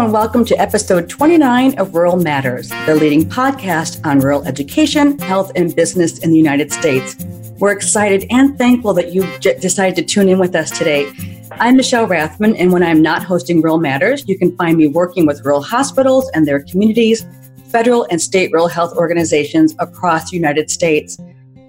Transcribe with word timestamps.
and 0.00 0.14
welcome 0.14 0.46
to 0.46 0.58
episode 0.58 1.10
29 1.10 1.78
of 1.78 1.94
Rural 1.94 2.16
Matters, 2.16 2.70
the 2.86 2.94
leading 2.94 3.22
podcast 3.22 4.04
on 4.06 4.18
rural 4.20 4.42
education, 4.44 5.18
health, 5.18 5.52
and 5.54 5.76
business 5.76 6.20
in 6.20 6.30
the 6.30 6.38
United 6.38 6.72
States. 6.72 7.16
We're 7.58 7.72
excited 7.72 8.24
and 8.30 8.56
thankful 8.56 8.94
that 8.94 9.12
you 9.12 9.26
j- 9.40 9.58
decided 9.58 9.96
to 9.96 10.02
tune 10.02 10.30
in 10.30 10.38
with 10.38 10.54
us 10.54 10.70
today. 10.70 11.12
I'm 11.52 11.76
Michelle 11.76 12.06
Rathman, 12.06 12.56
and 12.58 12.72
when 12.72 12.82
I'm 12.82 13.02
not 13.02 13.22
hosting 13.22 13.60
Rural 13.60 13.78
Matters, 13.78 14.26
you 14.26 14.38
can 14.38 14.56
find 14.56 14.78
me 14.78 14.88
working 14.88 15.26
with 15.26 15.44
rural 15.44 15.60
hospitals 15.60 16.30
and 16.30 16.48
their 16.48 16.62
communities, 16.62 17.26
federal 17.68 18.06
and 18.10 18.22
state 18.22 18.50
rural 18.52 18.68
health 18.68 18.96
organizations 18.96 19.74
across 19.80 20.30
the 20.30 20.36
United 20.36 20.70
States. 20.70 21.18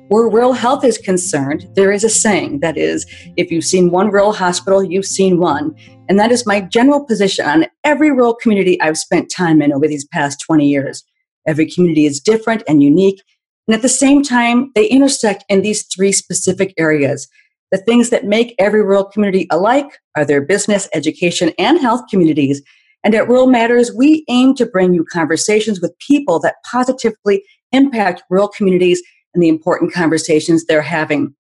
Where 0.07 0.27
rural 0.29 0.53
health 0.53 0.85
is 0.85 0.97
concerned, 0.97 1.69
there 1.75 1.91
is 1.91 2.05
a 2.05 2.09
saying 2.09 2.59
that 2.59 2.77
is, 2.77 3.05
if 3.35 3.51
you've 3.51 3.65
seen 3.65 3.91
one 3.91 4.09
rural 4.09 4.33
hospital, 4.33 4.83
you've 4.83 5.05
seen 5.05 5.37
one. 5.37 5.75
And 6.11 6.19
that 6.19 6.33
is 6.33 6.45
my 6.45 6.59
general 6.59 7.05
position 7.05 7.45
on 7.45 7.67
every 7.85 8.11
rural 8.11 8.33
community 8.35 8.77
I've 8.81 8.97
spent 8.97 9.31
time 9.31 9.61
in 9.61 9.71
over 9.71 9.87
these 9.87 10.03
past 10.03 10.41
20 10.41 10.67
years. 10.67 11.05
Every 11.47 11.71
community 11.71 12.05
is 12.05 12.19
different 12.19 12.63
and 12.67 12.83
unique. 12.83 13.23
And 13.65 13.75
at 13.75 13.81
the 13.81 13.87
same 13.87 14.21
time, 14.21 14.73
they 14.75 14.87
intersect 14.87 15.45
in 15.47 15.61
these 15.61 15.83
three 15.83 16.11
specific 16.11 16.73
areas. 16.77 17.29
The 17.71 17.77
things 17.77 18.09
that 18.09 18.25
make 18.25 18.55
every 18.59 18.83
rural 18.83 19.05
community 19.05 19.47
alike 19.51 19.85
are 20.17 20.25
their 20.25 20.41
business, 20.41 20.89
education, 20.93 21.53
and 21.57 21.79
health 21.79 22.01
communities. 22.09 22.61
And 23.05 23.15
at 23.15 23.29
Rural 23.29 23.47
Matters, 23.47 23.93
we 23.93 24.25
aim 24.27 24.53
to 24.55 24.65
bring 24.65 24.93
you 24.93 25.05
conversations 25.05 25.79
with 25.79 25.97
people 26.05 26.41
that 26.41 26.55
positively 26.69 27.41
impact 27.71 28.23
rural 28.29 28.49
communities 28.49 29.01
and 29.33 29.41
the 29.41 29.47
important 29.47 29.93
conversations 29.93 30.65
they're 30.65 30.81
having. 30.81 31.33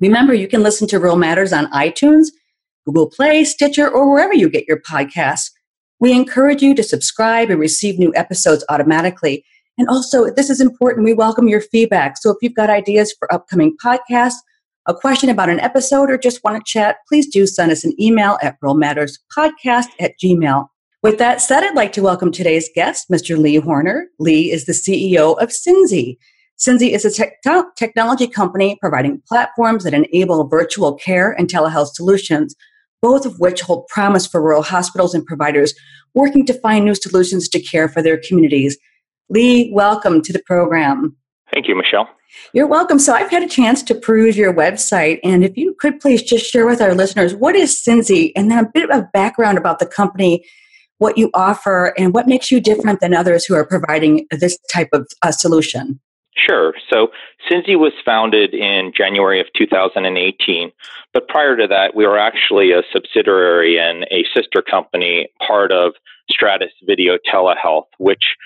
Remember, 0.00 0.34
you 0.34 0.48
can 0.48 0.64
listen 0.64 0.88
to 0.88 0.98
Rural 0.98 1.14
Matters 1.14 1.52
on 1.52 1.70
iTunes, 1.70 2.30
Google 2.86 3.10
Play, 3.10 3.44
Stitcher, 3.44 3.88
or 3.88 4.10
wherever 4.10 4.34
you 4.34 4.48
get 4.48 4.66
your 4.66 4.80
podcasts. 4.80 5.50
We 5.98 6.12
encourage 6.12 6.62
you 6.62 6.74
to 6.74 6.82
subscribe 6.82 7.50
and 7.50 7.60
receive 7.60 7.98
new 7.98 8.12
episodes 8.14 8.64
automatically. 8.68 9.44
And 9.78 9.88
also, 9.88 10.30
this 10.30 10.50
is 10.50 10.60
important, 10.60 11.04
we 11.04 11.14
welcome 11.14 11.48
your 11.48 11.60
feedback. 11.60 12.16
So 12.18 12.30
if 12.30 12.36
you've 12.42 12.54
got 12.54 12.70
ideas 12.70 13.14
for 13.18 13.32
upcoming 13.32 13.76
podcasts, 13.84 14.36
a 14.86 14.94
question 14.94 15.28
about 15.28 15.50
an 15.50 15.60
episode, 15.60 16.10
or 16.10 16.18
just 16.18 16.42
want 16.42 16.56
to 16.56 16.70
chat, 16.70 16.96
please 17.08 17.26
do 17.26 17.46
send 17.46 17.70
us 17.70 17.84
an 17.84 17.92
email 18.00 18.38
at 18.42 18.56
ruralmatterspodcast 18.60 19.86
at 20.00 20.12
gmail. 20.22 20.66
With 21.02 21.18
that 21.18 21.40
said, 21.40 21.62
I'd 21.62 21.76
like 21.76 21.92
to 21.92 22.02
welcome 22.02 22.30
today's 22.30 22.68
guest, 22.74 23.08
Mr. 23.10 23.38
Lee 23.38 23.56
Horner. 23.56 24.08
Lee 24.18 24.50
is 24.50 24.66
the 24.66 24.72
CEO 24.72 25.40
of 25.40 25.48
Synzi. 25.48 26.16
Synzi 26.58 26.90
is 26.90 27.06
a 27.06 27.10
te- 27.10 27.62
technology 27.76 28.26
company 28.26 28.76
providing 28.80 29.22
platforms 29.26 29.84
that 29.84 29.94
enable 29.94 30.46
virtual 30.46 30.94
care 30.94 31.32
and 31.32 31.48
telehealth 31.48 31.94
solutions, 31.94 32.54
both 33.02 33.26
of 33.26 33.38
which 33.38 33.60
hold 33.60 33.86
promise 33.88 34.26
for 34.26 34.42
rural 34.42 34.62
hospitals 34.62 35.14
and 35.14 35.24
providers 35.24 35.74
working 36.14 36.44
to 36.46 36.54
find 36.54 36.84
new 36.84 36.94
solutions 36.94 37.48
to 37.48 37.60
care 37.60 37.88
for 37.88 38.02
their 38.02 38.18
communities. 38.18 38.76
Lee, 39.28 39.70
welcome 39.72 40.22
to 40.22 40.32
the 40.32 40.42
program. 40.44 41.16
Thank 41.52 41.68
you, 41.68 41.76
Michelle. 41.76 42.08
You're 42.52 42.66
welcome. 42.66 42.98
So 42.98 43.12
I've 43.12 43.30
had 43.30 43.42
a 43.42 43.48
chance 43.48 43.82
to 43.84 43.94
peruse 43.94 44.36
your 44.36 44.54
website, 44.54 45.18
and 45.24 45.44
if 45.44 45.56
you 45.56 45.74
could 45.78 45.98
please 46.00 46.22
just 46.22 46.46
share 46.46 46.66
with 46.66 46.80
our 46.80 46.94
listeners 46.94 47.34
what 47.34 47.56
is 47.56 47.74
Synzi, 47.74 48.32
and 48.36 48.50
then 48.50 48.64
a 48.64 48.68
bit 48.72 48.90
of 48.90 49.10
background 49.12 49.58
about 49.58 49.78
the 49.80 49.86
company, 49.86 50.44
what 50.98 51.18
you 51.18 51.30
offer, 51.34 51.92
and 51.98 52.14
what 52.14 52.28
makes 52.28 52.50
you 52.50 52.60
different 52.60 53.00
than 53.00 53.14
others 53.14 53.44
who 53.44 53.54
are 53.54 53.66
providing 53.66 54.26
this 54.30 54.58
type 54.72 54.90
of 54.92 55.08
uh, 55.22 55.32
solution. 55.32 56.00
Sure. 56.36 56.74
So 56.92 57.08
Synzi 57.50 57.76
was 57.76 57.92
founded 58.04 58.54
in 58.54 58.92
January 58.96 59.40
of 59.40 59.46
2018, 59.56 60.70
but 61.12 61.28
prior 61.28 61.56
to 61.56 61.66
that, 61.66 61.94
we 61.94 62.06
were 62.06 62.18
actually 62.18 62.72
a 62.72 62.82
subsidiary 62.92 63.78
and 63.78 64.04
a 64.10 64.24
sister 64.34 64.62
company, 64.62 65.28
part 65.46 65.72
of 65.72 65.92
Stratus 66.30 66.72
Video 66.84 67.18
Telehealth, 67.32 67.86
which 67.98 68.36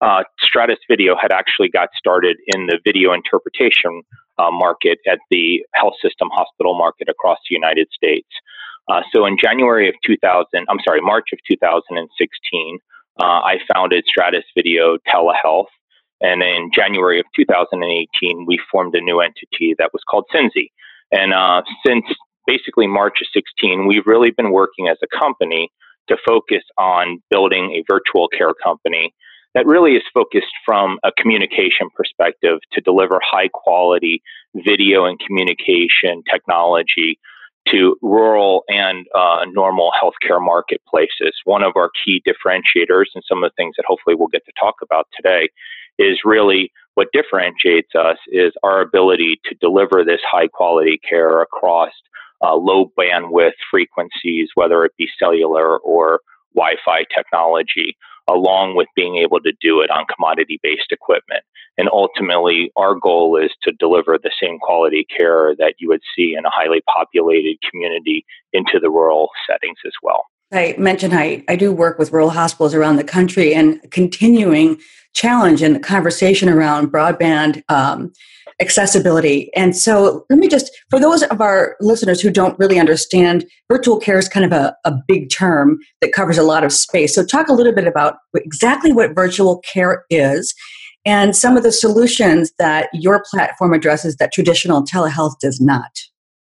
uh, 0.00 0.22
Stratus 0.40 0.78
Video 0.88 1.16
had 1.20 1.32
actually 1.32 1.68
got 1.68 1.88
started 1.96 2.36
in 2.54 2.66
the 2.66 2.78
video 2.84 3.12
interpretation 3.12 4.02
uh, 4.38 4.50
market 4.50 4.98
at 5.10 5.18
the 5.30 5.64
health 5.74 5.94
system 6.00 6.28
hospital 6.32 6.76
market 6.76 7.08
across 7.08 7.38
the 7.48 7.54
United 7.54 7.88
States. 7.92 8.28
Uh, 8.88 9.02
so 9.12 9.26
in 9.26 9.36
January 9.38 9.88
of 9.88 9.94
2000, 10.04 10.46
I'm 10.68 10.78
sorry, 10.84 11.00
March 11.00 11.28
of 11.32 11.38
2016, 11.48 12.78
uh, 13.20 13.24
I 13.24 13.58
founded 13.72 14.04
Stratus 14.06 14.44
Video 14.56 14.96
Telehealth 15.08 15.66
and 16.22 16.42
in 16.42 16.70
January 16.72 17.18
of 17.18 17.26
2018, 17.34 18.46
we 18.46 18.58
formed 18.70 18.94
a 18.94 19.00
new 19.00 19.20
entity 19.20 19.74
that 19.78 19.90
was 19.92 20.02
called 20.08 20.24
Synzi. 20.34 20.70
And 21.10 21.34
uh, 21.34 21.62
since 21.84 22.04
basically 22.46 22.86
March 22.86 23.18
of 23.20 23.26
16, 23.34 23.86
we've 23.86 24.06
really 24.06 24.30
been 24.30 24.52
working 24.52 24.88
as 24.88 24.98
a 25.02 25.18
company 25.18 25.68
to 26.08 26.16
focus 26.26 26.62
on 26.78 27.22
building 27.30 27.72
a 27.72 27.84
virtual 27.92 28.28
care 28.28 28.54
company 28.62 29.12
that 29.54 29.66
really 29.66 29.92
is 29.92 30.02
focused 30.14 30.52
from 30.64 30.98
a 31.02 31.12
communication 31.12 31.88
perspective 31.94 32.58
to 32.72 32.80
deliver 32.80 33.20
high 33.22 33.48
quality 33.52 34.22
video 34.54 35.04
and 35.04 35.18
communication 35.20 36.22
technology 36.30 37.18
to 37.68 37.96
rural 38.02 38.64
and 38.68 39.06
uh, 39.14 39.44
normal 39.52 39.92
healthcare 40.02 40.44
marketplaces. 40.44 41.32
One 41.44 41.62
of 41.62 41.72
our 41.76 41.90
key 42.04 42.22
differentiators, 42.26 43.06
and 43.14 43.22
some 43.28 43.44
of 43.44 43.50
the 43.50 43.54
things 43.56 43.74
that 43.76 43.84
hopefully 43.86 44.16
we'll 44.16 44.28
get 44.28 44.44
to 44.46 44.52
talk 44.58 44.76
about 44.82 45.06
today, 45.14 45.48
is 45.98 46.20
really 46.24 46.72
what 46.94 47.08
differentiates 47.12 47.94
us 47.94 48.18
is 48.28 48.52
our 48.62 48.80
ability 48.80 49.40
to 49.44 49.54
deliver 49.60 50.04
this 50.04 50.20
high 50.30 50.48
quality 50.48 51.00
care 51.08 51.40
across 51.40 51.90
uh, 52.42 52.54
low 52.54 52.92
bandwidth 52.98 53.52
frequencies, 53.70 54.48
whether 54.54 54.84
it 54.84 54.92
be 54.98 55.08
cellular 55.18 55.78
or 55.78 56.20
Wi 56.54 56.74
Fi 56.84 57.04
technology, 57.14 57.96
along 58.28 58.76
with 58.76 58.88
being 58.94 59.16
able 59.16 59.40
to 59.40 59.52
do 59.60 59.80
it 59.80 59.90
on 59.90 60.04
commodity 60.14 60.58
based 60.62 60.90
equipment. 60.90 61.44
And 61.78 61.88
ultimately, 61.90 62.70
our 62.76 62.94
goal 62.94 63.38
is 63.38 63.50
to 63.62 63.72
deliver 63.72 64.18
the 64.18 64.30
same 64.42 64.58
quality 64.58 65.06
care 65.16 65.54
that 65.56 65.74
you 65.78 65.88
would 65.88 66.02
see 66.14 66.34
in 66.36 66.44
a 66.44 66.50
highly 66.50 66.82
populated 66.92 67.56
community 67.70 68.26
into 68.52 68.78
the 68.78 68.90
rural 68.90 69.30
settings 69.48 69.78
as 69.86 69.92
well. 70.02 70.24
I 70.52 70.74
mentioned 70.78 71.14
I, 71.14 71.42
I 71.48 71.56
do 71.56 71.72
work 71.72 71.98
with 71.98 72.12
rural 72.12 72.30
hospitals 72.30 72.74
around 72.74 72.96
the 72.96 73.04
country 73.04 73.54
and 73.54 73.80
continuing 73.90 74.78
challenge 75.14 75.62
in 75.62 75.72
the 75.72 75.80
conversation 75.80 76.48
around 76.48 76.92
broadband 76.92 77.62
um, 77.68 78.12
accessibility. 78.60 79.50
And 79.54 79.74
so, 79.76 80.24
let 80.30 80.38
me 80.38 80.48
just, 80.48 80.70
for 80.90 81.00
those 81.00 81.22
of 81.24 81.40
our 81.40 81.76
listeners 81.80 82.20
who 82.20 82.30
don't 82.30 82.58
really 82.58 82.78
understand, 82.78 83.44
virtual 83.70 83.98
care 83.98 84.18
is 84.18 84.28
kind 84.28 84.44
of 84.44 84.52
a, 84.52 84.76
a 84.84 84.94
big 85.08 85.30
term 85.30 85.78
that 86.00 86.12
covers 86.12 86.38
a 86.38 86.42
lot 86.42 86.64
of 86.64 86.72
space. 86.72 87.14
So, 87.14 87.24
talk 87.24 87.48
a 87.48 87.54
little 87.54 87.74
bit 87.74 87.86
about 87.86 88.16
exactly 88.34 88.92
what 88.92 89.14
virtual 89.14 89.62
care 89.72 90.04
is 90.10 90.54
and 91.04 91.34
some 91.34 91.56
of 91.56 91.62
the 91.62 91.72
solutions 91.72 92.52
that 92.58 92.88
your 92.92 93.24
platform 93.28 93.72
addresses 93.72 94.16
that 94.16 94.32
traditional 94.32 94.84
telehealth 94.84 95.38
does 95.40 95.60
not. 95.60 95.90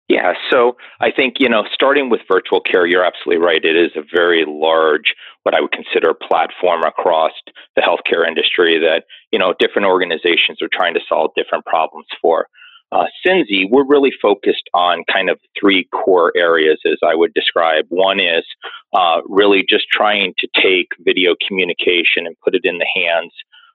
Yeah, 0.08 0.34
so 0.50 0.76
I 1.00 1.10
think, 1.10 1.36
you 1.38 1.48
know, 1.48 1.64
starting 1.72 2.10
with 2.10 2.20
virtual 2.30 2.60
care, 2.60 2.86
you're 2.86 3.04
absolutely 3.04 3.42
right. 3.42 3.64
It 3.64 3.74
is 3.74 3.92
a 3.96 4.02
very 4.14 4.44
large, 4.46 5.14
what 5.44 5.54
I 5.54 5.62
would 5.62 5.72
consider 5.72 6.12
platform 6.12 6.82
across 6.82 7.32
the 7.74 7.80
healthcare 7.80 8.26
industry 8.28 8.78
that, 8.80 9.04
you 9.32 9.38
know, 9.38 9.54
different 9.58 9.88
organizations 9.88 10.60
are 10.60 10.68
trying 10.70 10.92
to 10.94 11.00
solve 11.08 11.30
different 11.34 11.64
problems 11.64 12.06
for. 12.20 12.48
Uh, 12.92 13.06
Synzi, 13.26 13.64
we're 13.70 13.86
really 13.86 14.12
focused 14.20 14.68
on 14.74 15.04
kind 15.10 15.30
of 15.30 15.40
three 15.58 15.88
core 15.92 16.32
areas, 16.36 16.78
as 16.84 16.98
I 17.02 17.14
would 17.14 17.32
describe. 17.32 17.86
One 17.88 18.20
is 18.20 18.44
uh, 18.92 19.22
really 19.26 19.64
just 19.66 19.86
trying 19.90 20.34
to 20.38 20.48
take 20.54 20.88
video 21.00 21.34
communication 21.48 22.26
and 22.26 22.36
put 22.44 22.54
it 22.54 22.60
in 22.64 22.76
the 22.76 22.86
hands 22.94 23.32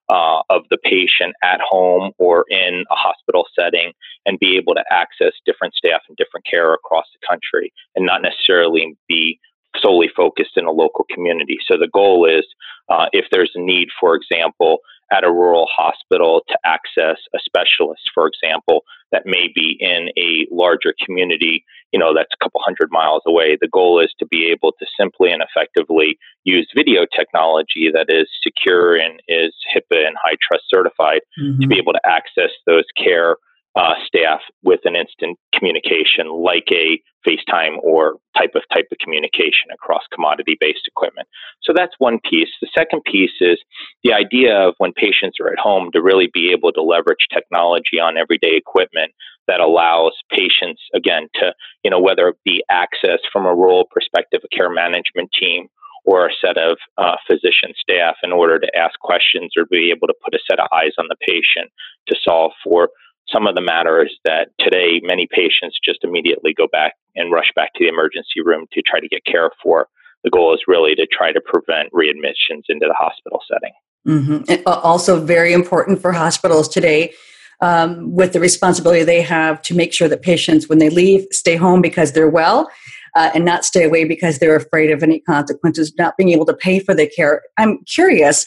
uh, 0.09 0.41
of 0.49 0.63
the 0.69 0.77
patient 0.83 1.35
at 1.43 1.59
home 1.61 2.11
or 2.17 2.45
in 2.49 2.83
a 2.89 2.95
hospital 2.95 3.45
setting 3.57 3.91
and 4.25 4.39
be 4.39 4.57
able 4.57 4.73
to 4.73 4.83
access 4.91 5.33
different 5.45 5.73
staff 5.73 6.01
and 6.07 6.17
different 6.17 6.45
care 6.45 6.73
across 6.73 7.05
the 7.13 7.27
country 7.27 7.71
and 7.95 8.05
not 8.05 8.21
necessarily 8.21 8.97
be 9.07 9.39
solely 9.77 10.09
focused 10.15 10.57
in 10.57 10.65
a 10.65 10.71
local 10.71 11.05
community. 11.13 11.57
So 11.65 11.77
the 11.77 11.89
goal 11.93 12.25
is 12.25 12.45
uh, 12.89 13.05
if 13.11 13.25
there's 13.31 13.51
a 13.55 13.61
need, 13.61 13.89
for 13.99 14.15
example, 14.15 14.79
at 15.11 15.23
a 15.23 15.31
rural 15.31 15.67
hospital 15.75 16.43
to 16.47 16.57
access 16.65 17.17
a 17.33 17.39
specialist, 17.43 18.01
for 18.13 18.27
example, 18.27 18.83
that 19.11 19.23
may 19.25 19.51
be 19.53 19.77
in 19.79 20.09
a 20.17 20.47
larger 20.51 20.93
community, 21.03 21.65
you 21.91 21.99
know, 21.99 22.13
that's 22.13 22.33
a 22.39 22.43
couple 22.43 22.61
hundred 22.63 22.89
miles 22.91 23.23
away. 23.25 23.57
The 23.59 23.67
goal 23.67 23.99
is 23.99 24.13
to 24.19 24.27
be 24.27 24.51
able 24.51 24.71
to 24.73 24.85
simply 24.99 25.31
and 25.31 25.41
effectively 25.41 26.17
use 26.43 26.69
video 26.75 27.05
technology 27.15 27.89
that 27.91 28.05
is 28.09 28.27
secure 28.43 28.95
and 28.95 29.19
is 29.27 29.53
HIPAA 29.75 30.07
and 30.07 30.15
HITRUST 30.23 30.65
certified 30.71 31.21
mm-hmm. 31.39 31.59
to 31.61 31.67
be 31.67 31.77
able 31.77 31.93
to 31.93 32.01
access 32.05 32.51
those 32.67 32.85
care 32.95 33.37
uh, 33.75 33.93
staff 34.05 34.41
with 34.63 34.79
an 34.83 34.95
instant 34.95 35.37
communication 35.53 36.27
like 36.27 36.65
a 36.71 36.99
FaceTime 37.27 37.77
or 37.83 38.15
type 38.37 38.51
of 38.55 38.63
type 38.73 38.87
of 38.91 38.97
communication 38.97 39.69
across 39.73 40.03
commodity 40.13 40.57
based 40.59 40.87
equipment. 40.87 41.27
So 41.63 41.73
that's 41.75 41.93
one 41.99 42.19
piece. 42.29 42.49
The 42.61 42.69
second 42.75 43.03
piece 43.03 43.37
is 43.41 43.59
the 44.03 44.13
idea 44.13 44.55
of 44.55 44.75
when 44.77 44.93
patients 44.93 45.37
are 45.39 45.51
at 45.51 45.59
home 45.59 45.91
to 45.93 46.01
really 46.01 46.29
be 46.33 46.51
able 46.51 46.71
to 46.73 46.81
leverage 46.81 47.27
technology 47.31 47.99
on 48.01 48.17
everyday 48.17 48.55
equipment 48.55 49.11
that 49.47 49.59
allows 49.59 50.13
patients 50.31 50.81
again 50.95 51.27
to, 51.35 51.53
you 51.83 51.91
know, 51.91 51.99
whether 51.99 52.29
it 52.29 52.37
be 52.45 52.63
access 52.69 53.19
from 53.31 53.45
a 53.45 53.55
rural 53.55 53.85
perspective, 53.91 54.41
a 54.45 54.55
care 54.55 54.69
management 54.69 55.29
team, 55.37 55.67
or 56.05 56.27
a 56.27 56.33
set 56.39 56.57
of 56.57 56.77
uh, 56.97 57.15
physician 57.27 57.73
staff 57.79 58.15
in 58.23 58.31
order 58.31 58.57
to 58.57 58.69
ask 58.75 58.97
questions 58.99 59.51
or 59.57 59.65
be 59.69 59.91
able 59.91 60.07
to 60.07 60.13
put 60.23 60.33
a 60.33 60.39
set 60.49 60.59
of 60.59 60.67
eyes 60.73 60.93
on 60.97 61.05
the 61.09 61.17
patient 61.27 61.69
to 62.07 62.15
solve 62.23 62.51
for 62.63 62.89
some 63.31 63.47
of 63.47 63.55
the 63.55 63.61
matters 63.61 64.17
that 64.25 64.49
today 64.59 65.01
many 65.03 65.27
patients 65.31 65.77
just 65.83 66.03
immediately 66.03 66.53
go 66.53 66.67
back 66.71 66.93
and 67.15 67.31
rush 67.31 67.51
back 67.55 67.73
to 67.73 67.83
the 67.83 67.89
emergency 67.89 68.41
room 68.43 68.65
to 68.73 68.81
try 68.81 68.99
to 68.99 69.07
get 69.07 69.25
care 69.25 69.51
for. 69.61 69.87
The 70.23 70.29
goal 70.29 70.53
is 70.53 70.61
really 70.67 70.95
to 70.95 71.07
try 71.07 71.31
to 71.31 71.41
prevent 71.41 71.91
readmissions 71.93 72.63
into 72.67 72.85
the 72.87 72.95
hospital 72.97 73.41
setting. 73.49 73.73
Mm-hmm. 74.07 74.61
Also, 74.67 75.19
very 75.23 75.53
important 75.53 76.01
for 76.01 76.11
hospitals 76.11 76.67
today 76.67 77.13
um, 77.61 78.13
with 78.13 78.33
the 78.33 78.39
responsibility 78.39 79.03
they 79.03 79.21
have 79.21 79.61
to 79.63 79.75
make 79.75 79.93
sure 79.93 80.07
that 80.07 80.21
patients, 80.21 80.67
when 80.67 80.79
they 80.79 80.89
leave, 80.89 81.25
stay 81.31 81.55
home 81.55 81.81
because 81.81 82.13
they're 82.13 82.29
well 82.29 82.69
uh, 83.15 83.31
and 83.33 83.45
not 83.45 83.65
stay 83.65 83.83
away 83.83 84.05
because 84.05 84.39
they're 84.39 84.55
afraid 84.55 84.91
of 84.91 85.03
any 85.03 85.19
consequences, 85.21 85.93
not 85.97 86.15
being 86.17 86.29
able 86.29 86.45
to 86.45 86.53
pay 86.53 86.79
for 86.79 86.93
the 86.93 87.07
care. 87.07 87.41
I'm 87.57 87.83
curious, 87.85 88.45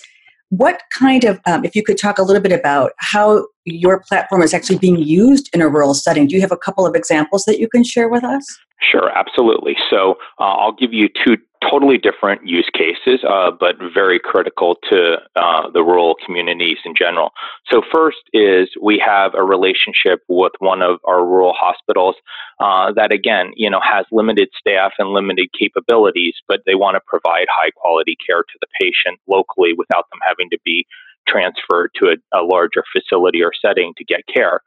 what 0.48 0.82
kind 0.92 1.24
of, 1.24 1.40
um, 1.46 1.64
if 1.64 1.74
you 1.74 1.82
could 1.82 1.98
talk 1.98 2.18
a 2.18 2.22
little 2.22 2.42
bit 2.42 2.52
about 2.52 2.92
how 2.98 3.46
your 3.64 4.02
platform 4.08 4.42
is 4.42 4.54
actually 4.54 4.78
being 4.78 4.98
used 4.98 5.48
in 5.54 5.60
a 5.60 5.68
rural 5.68 5.94
setting. 5.94 6.26
Do 6.26 6.34
you 6.34 6.40
have 6.40 6.52
a 6.52 6.56
couple 6.56 6.86
of 6.86 6.94
examples 6.94 7.44
that 7.44 7.58
you 7.58 7.68
can 7.68 7.84
share 7.84 8.08
with 8.08 8.24
us? 8.24 8.44
Sure, 8.80 9.10
absolutely. 9.16 9.76
So 9.90 10.16
uh, 10.40 10.44
I'll 10.44 10.72
give 10.72 10.92
you 10.92 11.08
two 11.24 11.36
totally 11.70 11.98
different 11.98 12.46
use 12.46 12.68
cases, 12.74 13.24
uh, 13.28 13.50
but 13.58 13.76
very 13.94 14.18
critical 14.18 14.76
to 14.90 15.16
uh, 15.36 15.70
the 15.70 15.82
rural 15.82 16.16
communities 16.24 16.78
in 16.84 16.94
general. 16.94 17.30
So, 17.70 17.82
first 17.92 18.18
is 18.32 18.68
we 18.82 19.02
have 19.04 19.32
a 19.34 19.44
relationship 19.44 20.20
with 20.28 20.52
one 20.58 20.82
of 20.82 20.98
our 21.06 21.24
rural 21.24 21.54
hospitals 21.56 22.16
uh, 22.60 22.92
that, 22.94 23.12
again, 23.12 23.52
you 23.56 23.70
know, 23.70 23.80
has 23.82 24.06
limited 24.10 24.48
staff 24.58 24.92
and 24.98 25.10
limited 25.10 25.48
capabilities, 25.58 26.34
but 26.48 26.60
they 26.66 26.74
want 26.74 26.96
to 26.96 27.00
provide 27.06 27.46
high 27.50 27.70
quality 27.76 28.16
care 28.26 28.42
to 28.42 28.58
the 28.60 28.66
patient 28.80 29.20
locally 29.28 29.72
without 29.76 30.06
them 30.10 30.18
having 30.26 30.50
to 30.50 30.58
be 30.64 30.86
transferred 31.28 31.90
to 31.96 32.14
a, 32.14 32.38
a 32.38 32.42
larger 32.42 32.84
facility 32.92 33.42
or 33.42 33.52
setting 33.64 33.92
to 33.98 34.04
get 34.04 34.20
care. 34.32 34.60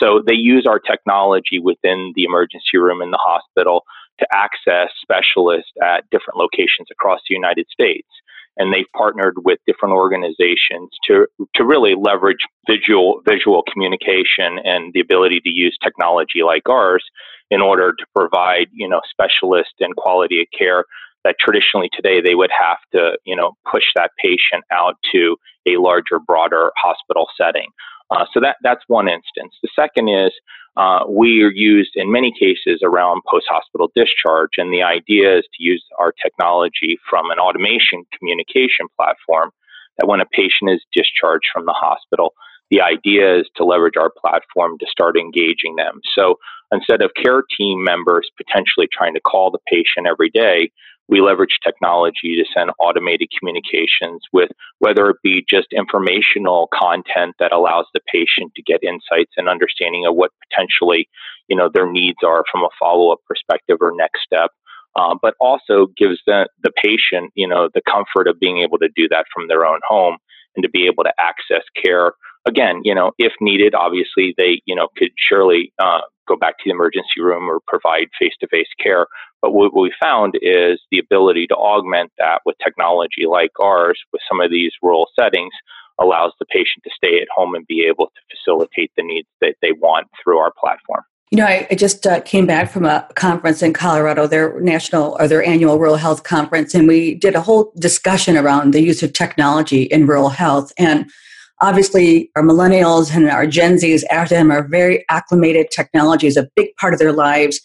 So 0.00 0.22
they 0.26 0.34
use 0.34 0.66
our 0.66 0.78
technology 0.78 1.58
within 1.58 2.12
the 2.14 2.24
emergency 2.24 2.78
room 2.78 3.02
in 3.02 3.10
the 3.10 3.20
hospital 3.20 3.84
to 4.18 4.26
access 4.32 4.90
specialists 5.00 5.72
at 5.82 6.08
different 6.10 6.38
locations 6.38 6.88
across 6.90 7.20
the 7.28 7.34
United 7.34 7.66
States. 7.70 8.08
And 8.58 8.72
they've 8.72 8.90
partnered 8.94 9.36
with 9.44 9.58
different 9.66 9.94
organizations 9.94 10.90
to, 11.06 11.26
to 11.54 11.64
really 11.64 11.94
leverage 11.98 12.44
visual, 12.68 13.22
visual 13.26 13.62
communication 13.72 14.58
and 14.64 14.92
the 14.92 15.00
ability 15.00 15.40
to 15.40 15.50
use 15.50 15.76
technology 15.82 16.42
like 16.44 16.68
ours 16.68 17.04
in 17.50 17.62
order 17.62 17.92
to 17.92 18.04
provide, 18.14 18.66
you 18.72 18.88
know, 18.88 19.00
specialist 19.10 19.72
and 19.80 19.96
quality 19.96 20.42
of 20.42 20.46
care 20.56 20.84
that 21.24 21.36
traditionally 21.40 21.88
today 21.94 22.20
they 22.20 22.34
would 22.34 22.50
have 22.50 22.78
to, 22.92 23.16
you 23.24 23.36
know, 23.36 23.52
push 23.70 23.84
that 23.94 24.10
patient 24.22 24.64
out 24.70 24.96
to 25.12 25.36
a 25.66 25.76
larger, 25.76 26.18
broader 26.18 26.72
hospital 26.76 27.26
setting. 27.36 27.68
Uh, 28.10 28.26
so 28.32 28.40
that 28.40 28.56
that's 28.62 28.82
one 28.88 29.08
instance. 29.08 29.54
The 29.62 29.70
second 29.74 30.08
is 30.08 30.32
uh, 30.76 31.00
we 31.08 31.42
are 31.42 31.52
used 31.52 31.92
in 31.94 32.10
many 32.10 32.32
cases 32.32 32.80
around 32.82 33.22
post 33.30 33.46
hospital 33.48 33.90
discharge, 33.94 34.50
and 34.58 34.72
the 34.72 34.82
idea 34.82 35.38
is 35.38 35.44
to 35.44 35.62
use 35.62 35.84
our 35.98 36.12
technology 36.22 36.98
from 37.08 37.30
an 37.30 37.38
automation 37.38 38.04
communication 38.18 38.86
platform. 38.98 39.50
That 39.98 40.08
when 40.08 40.20
a 40.20 40.26
patient 40.26 40.70
is 40.70 40.82
discharged 40.92 41.48
from 41.52 41.66
the 41.66 41.74
hospital, 41.76 42.32
the 42.70 42.80
idea 42.80 43.40
is 43.40 43.46
to 43.56 43.64
leverage 43.64 43.98
our 43.98 44.10
platform 44.10 44.78
to 44.78 44.86
start 44.90 45.18
engaging 45.18 45.76
them. 45.76 46.00
So 46.14 46.36
instead 46.72 47.02
of 47.02 47.10
care 47.22 47.42
team 47.58 47.84
members 47.84 48.30
potentially 48.38 48.88
trying 48.90 49.12
to 49.12 49.20
call 49.20 49.50
the 49.50 49.58
patient 49.70 50.06
every 50.06 50.30
day, 50.30 50.72
we 51.08 51.20
leverage 51.20 51.58
technology 51.64 52.36
to 52.36 52.44
send 52.54 52.70
automated 52.78 53.28
communications 53.38 54.22
with 54.32 54.50
whether 54.78 55.10
it 55.10 55.16
be 55.22 55.44
just 55.48 55.66
informational 55.72 56.68
content 56.72 57.34
that 57.38 57.52
allows 57.52 57.86
the 57.92 58.00
patient 58.12 58.52
to 58.54 58.62
get 58.62 58.82
insights 58.82 59.32
and 59.36 59.48
understanding 59.48 60.06
of 60.06 60.14
what 60.14 60.30
potentially 60.48 61.08
you 61.48 61.56
know 61.56 61.68
their 61.72 61.90
needs 61.90 62.18
are 62.24 62.44
from 62.50 62.62
a 62.62 62.68
follow-up 62.78 63.18
perspective 63.26 63.78
or 63.80 63.92
next 63.96 64.20
step 64.24 64.50
uh, 64.96 65.14
but 65.20 65.34
also 65.40 65.86
gives 65.96 66.18
the, 66.26 66.48
the 66.62 66.70
patient 66.82 67.32
you 67.34 67.48
know 67.48 67.68
the 67.74 67.82
comfort 67.82 68.28
of 68.28 68.38
being 68.38 68.58
able 68.58 68.78
to 68.78 68.88
do 68.94 69.08
that 69.08 69.26
from 69.34 69.48
their 69.48 69.64
own 69.66 69.80
home 69.86 70.16
and 70.54 70.62
to 70.62 70.68
be 70.68 70.86
able 70.86 71.02
to 71.02 71.12
access 71.18 71.64
care. 71.82 72.12
Again 72.46 72.80
you 72.84 72.94
know 72.94 73.12
if 73.18 73.32
needed 73.40 73.74
obviously 73.74 74.34
they 74.36 74.60
you 74.66 74.74
know 74.74 74.88
could 74.96 75.10
surely 75.16 75.72
uh, 75.78 76.00
go 76.32 76.38
back 76.38 76.56
to 76.58 76.64
the 76.66 76.70
emergency 76.70 77.20
room 77.20 77.48
or 77.48 77.60
provide 77.66 78.08
face-to-face 78.18 78.72
care 78.82 79.06
but 79.42 79.52
what 79.52 79.74
we 79.74 79.92
found 80.00 80.34
is 80.40 80.80
the 80.90 80.98
ability 80.98 81.46
to 81.48 81.54
augment 81.54 82.12
that 82.18 82.40
with 82.46 82.56
technology 82.64 83.26
like 83.28 83.50
ours 83.60 83.98
with 84.12 84.22
some 84.28 84.40
of 84.40 84.50
these 84.50 84.72
rural 84.82 85.08
settings 85.18 85.52
allows 86.00 86.32
the 86.38 86.46
patient 86.46 86.82
to 86.84 86.90
stay 86.94 87.20
at 87.20 87.28
home 87.34 87.54
and 87.54 87.66
be 87.66 87.84
able 87.86 88.06
to 88.06 88.36
facilitate 88.36 88.92
the 88.96 89.02
needs 89.02 89.28
that 89.40 89.56
they 89.62 89.72
want 89.72 90.06
through 90.22 90.38
our 90.38 90.52
platform. 90.58 91.02
You 91.30 91.38
know, 91.38 91.46
I, 91.46 91.66
I 91.70 91.74
just 91.74 92.06
uh, 92.06 92.20
came 92.20 92.46
back 92.46 92.70
from 92.70 92.84
a 92.84 93.08
conference 93.14 93.62
in 93.62 93.72
Colorado, 93.72 94.26
their 94.26 94.60
national 94.60 95.16
or 95.18 95.26
their 95.26 95.42
annual 95.42 95.78
rural 95.78 95.96
health 95.96 96.24
conference, 96.24 96.74
and 96.74 96.86
we 96.86 97.14
did 97.14 97.34
a 97.34 97.40
whole 97.40 97.72
discussion 97.78 98.36
around 98.36 98.74
the 98.74 98.82
use 98.82 99.02
of 99.02 99.14
technology 99.14 99.84
in 99.84 100.06
rural 100.06 100.28
health. 100.28 100.72
And 100.76 101.10
obviously, 101.62 102.30
our 102.36 102.42
millennials 102.42 103.14
and 103.14 103.30
our 103.30 103.46
Gen 103.46 103.76
Zs 103.76 104.02
after 104.10 104.34
them 104.34 104.50
are 104.50 104.68
very 104.68 105.04
acclimated. 105.08 105.70
Technology 105.70 106.26
is 106.26 106.36
a 106.36 106.48
big 106.56 106.68
part 106.76 106.92
of 106.92 106.98
their 106.98 107.12
lives. 107.12 107.60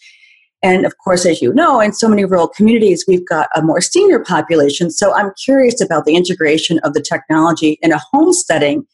And 0.62 0.86
of 0.86 0.96
course, 0.98 1.26
as 1.26 1.42
you 1.42 1.52
know, 1.52 1.80
in 1.80 1.92
so 1.92 2.08
many 2.08 2.24
rural 2.24 2.48
communities, 2.48 3.04
we've 3.06 3.26
got 3.28 3.48
a 3.54 3.62
more 3.62 3.80
senior 3.80 4.20
population. 4.20 4.90
So 4.90 5.14
I'm 5.14 5.32
curious 5.44 5.80
about 5.80 6.04
the 6.04 6.16
integration 6.16 6.78
of 6.80 6.94
the 6.94 7.02
technology 7.02 7.78
in 7.82 7.92
a 7.92 8.00
home 8.12 8.32
setting. 8.32 8.86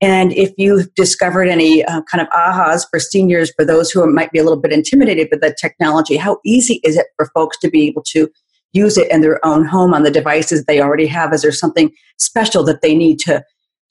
And 0.00 0.32
if 0.32 0.52
you've 0.56 0.94
discovered 0.94 1.48
any 1.48 1.84
uh, 1.84 2.02
kind 2.02 2.22
of 2.22 2.28
ahas 2.28 2.86
for 2.88 3.00
seniors, 3.00 3.52
for 3.56 3.64
those 3.64 3.90
who 3.90 4.06
might 4.06 4.30
be 4.30 4.38
a 4.38 4.44
little 4.44 4.60
bit 4.60 4.72
intimidated 4.72 5.28
by 5.30 5.38
the 5.38 5.56
technology, 5.60 6.16
how 6.16 6.38
easy 6.44 6.80
is 6.84 6.96
it 6.96 7.06
for 7.16 7.26
folks 7.34 7.58
to 7.58 7.70
be 7.70 7.88
able 7.88 8.02
to 8.02 8.28
use 8.72 8.96
it 8.96 9.10
in 9.10 9.22
their 9.22 9.44
own 9.44 9.64
home 9.64 9.94
on 9.94 10.04
the 10.04 10.10
devices 10.10 10.64
they 10.64 10.80
already 10.80 11.06
have? 11.06 11.32
Is 11.32 11.42
there 11.42 11.50
something 11.50 11.90
special 12.16 12.62
that 12.64 12.80
they 12.80 12.94
need 12.94 13.18
to, 13.20 13.42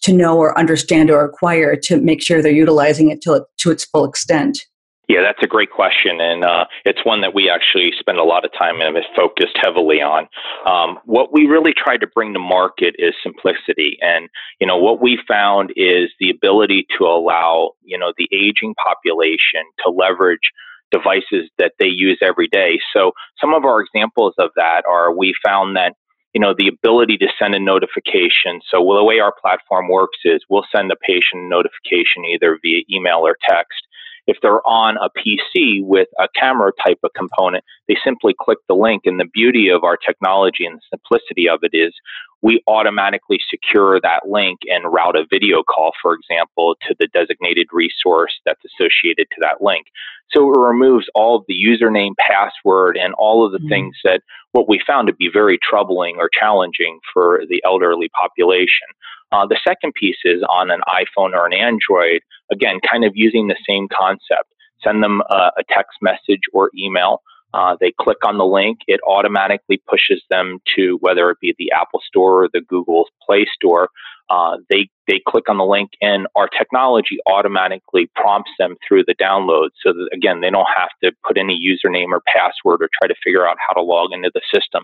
to 0.04 0.14
know 0.14 0.38
or 0.38 0.58
understand 0.58 1.10
or 1.10 1.24
acquire 1.24 1.76
to 1.76 2.00
make 2.00 2.22
sure 2.22 2.42
they're 2.42 2.52
utilizing 2.52 3.10
it 3.10 3.22
to, 3.22 3.46
to 3.58 3.72
its 3.72 3.86
full 3.86 4.06
extent? 4.06 4.60
Yeah, 5.08 5.22
that's 5.22 5.42
a 5.42 5.48
great 5.48 5.72
question, 5.72 6.20
and 6.20 6.44
uh, 6.44 6.66
it's 6.84 7.06
one 7.06 7.22
that 7.22 7.34
we 7.34 7.50
actually 7.50 7.92
spend 7.98 8.18
a 8.18 8.26
lot 8.26 8.44
of 8.44 8.52
time 8.52 8.82
and 8.82 8.94
have 8.98 9.06
focused 9.16 9.58
heavily 9.62 10.02
on. 10.02 10.28
Um, 10.66 11.00
what 11.06 11.32
we 11.32 11.46
really 11.46 11.74
tried 11.74 12.02
to 12.02 12.08
bring 12.08 12.34
to 12.34 12.40
market 12.40 12.94
is 13.00 13.14
simplicity, 13.24 13.98
and 14.02 14.28
you 14.60 14.68
know 14.68 14.76
what 14.76 15.02
we 15.02 15.18
found 15.26 15.72
is 15.78 16.10
the 16.20 16.30
ability 16.30 16.88
to 16.98 17.06
allow 17.06 17.72
you 17.82 17.98
know 17.98 18.12
the 18.18 18.28
aging 18.34 18.76
population 18.84 19.64
to 19.86 19.90
leverage 19.90 20.52
devices 20.92 21.50
that 21.58 21.72
they 21.80 21.88
use 21.88 22.18
every 22.22 22.50
day. 22.50 22.78
So 22.94 23.14
some 23.40 23.54
of 23.54 23.64
our 23.64 23.80
examples 23.80 24.34
of 24.38 24.52
that 24.58 24.84
are 24.86 25.16
we 25.16 25.34
found 25.46 25.78
that 25.78 25.94
you 26.34 26.42
know 26.42 26.54
the 26.58 26.68
ability 26.68 27.18
to 27.18 27.28
send 27.40 27.56
a 27.56 27.60
notification. 27.60 28.62
So 28.70 28.82
well, 28.82 28.98
the 28.98 29.04
way 29.04 29.20
our 29.20 29.34
platform 29.40 29.90
works 29.90 30.20
is 30.26 30.42
we'll 30.50 30.66
send 30.76 30.92
a 30.92 30.96
patient 30.96 31.46
a 31.46 31.50
notification 31.50 32.26
either 32.26 32.60
via 32.62 32.84
email 32.92 33.26
or 33.26 33.38
text 33.48 33.88
if 34.28 34.38
they're 34.42 34.66
on 34.68 34.98
a 34.98 35.10
PC 35.10 35.84
with 35.84 36.10
a 36.20 36.28
camera 36.36 36.72
type 36.86 37.00
of 37.04 37.12
component, 37.16 37.64
they 37.88 37.96
simply 38.04 38.36
click 38.40 38.60
the 38.68 38.76
link. 38.76 39.04
And 39.06 39.20
the 39.20 39.30
beauty 39.34 39.70
of 39.70 39.86
our 39.86 39.96
technology 39.96 40.66
and 40.66 40.78
the 40.78 40.98
simplicity 40.98 41.48
of 41.48 41.60
it 41.64 41.72
is 41.74 41.94
we 42.42 42.62
automatically 42.68 43.40
secure 43.50 44.00
that 44.02 44.28
link 44.28 44.60
and 44.70 44.92
route 44.92 45.16
a 45.16 45.26
video 45.30 45.64
call, 45.64 45.92
for 46.02 46.14
example, 46.14 46.76
to 46.88 46.96
the 47.00 47.08
designated 47.08 47.68
resource 47.72 48.34
that's 48.46 48.62
associated 48.66 49.28
to 49.32 49.38
that 49.42 49.62
link. 49.62 49.88
So 50.32 50.54
it 50.54 50.60
removes 50.60 51.08
all 51.16 51.38
of 51.38 51.46
the 51.48 51.56
username, 51.56 52.16
password, 52.20 52.98
and 52.98 53.14
all 53.14 53.46
of 53.46 53.54
the 53.54 53.60
mm-hmm. 53.60 53.70
things 53.70 53.96
that 54.04 54.22
what 54.58 54.68
we 54.68 54.82
found 54.88 55.06
to 55.06 55.14
be 55.14 55.30
very 55.32 55.60
troubling 55.62 56.16
or 56.18 56.30
challenging 56.34 57.00
for 57.14 57.42
the 57.48 57.62
elderly 57.64 58.10
population. 58.10 58.88
Uh, 59.32 59.46
the 59.46 59.60
second 59.66 59.94
piece 59.94 60.18
is 60.26 60.42
on 60.50 60.72
an 60.72 60.82
iPhone 60.88 61.34
or 61.34 61.46
an 61.46 61.54
Android, 61.54 62.22
again, 62.52 62.80
kind 62.90 63.06
of 63.06 63.12
using 63.14 63.48
the 63.48 63.56
same 63.70 63.88
concept. 63.96 64.50
Send 64.84 65.04
them 65.04 65.22
a, 65.30 65.52
a 65.58 65.64
text 65.70 65.98
message 66.02 66.42
or 66.54 66.72
email. 66.76 67.22
Uh, 67.54 67.78
they 67.80 67.94
click 68.00 68.18
on 68.26 68.38
the 68.38 68.46
link, 68.46 68.80
it 68.88 69.00
automatically 69.08 69.82
pushes 69.88 70.22
them 70.30 70.60
to 70.76 70.98
whether 71.02 71.30
it 71.30 71.40
be 71.40 71.56
the 71.58 71.72
Apple 71.72 72.02
Store 72.06 72.44
or 72.44 72.50
the 72.52 72.62
Google 72.62 73.06
Play 73.26 73.46
Store. 73.56 73.90
Uh, 74.30 74.58
they 74.70 74.90
they 75.08 75.22
click 75.26 75.48
on 75.48 75.58
the 75.58 75.64
link, 75.64 75.92
and 76.02 76.28
our 76.36 76.50
technology 76.50 77.18
automatically 77.28 78.10
prompts 78.14 78.52
them 78.60 78.76
through 78.86 79.06
the 79.06 79.16
download. 79.16 79.70
So 79.82 79.94
that 79.94 80.10
again, 80.12 80.42
they 80.42 80.50
don't 80.50 80.68
have 80.76 80.90
to 81.02 81.14
put 81.26 81.38
any 81.38 81.58
username 81.58 82.10
or 82.12 82.22
password 82.28 82.82
or 82.82 82.90
try 83.00 83.08
to 83.08 83.16
figure 83.24 83.48
out 83.48 83.56
how 83.66 83.74
to 83.74 83.82
log 83.82 84.12
into 84.12 84.30
the 84.34 84.42
system. 84.54 84.84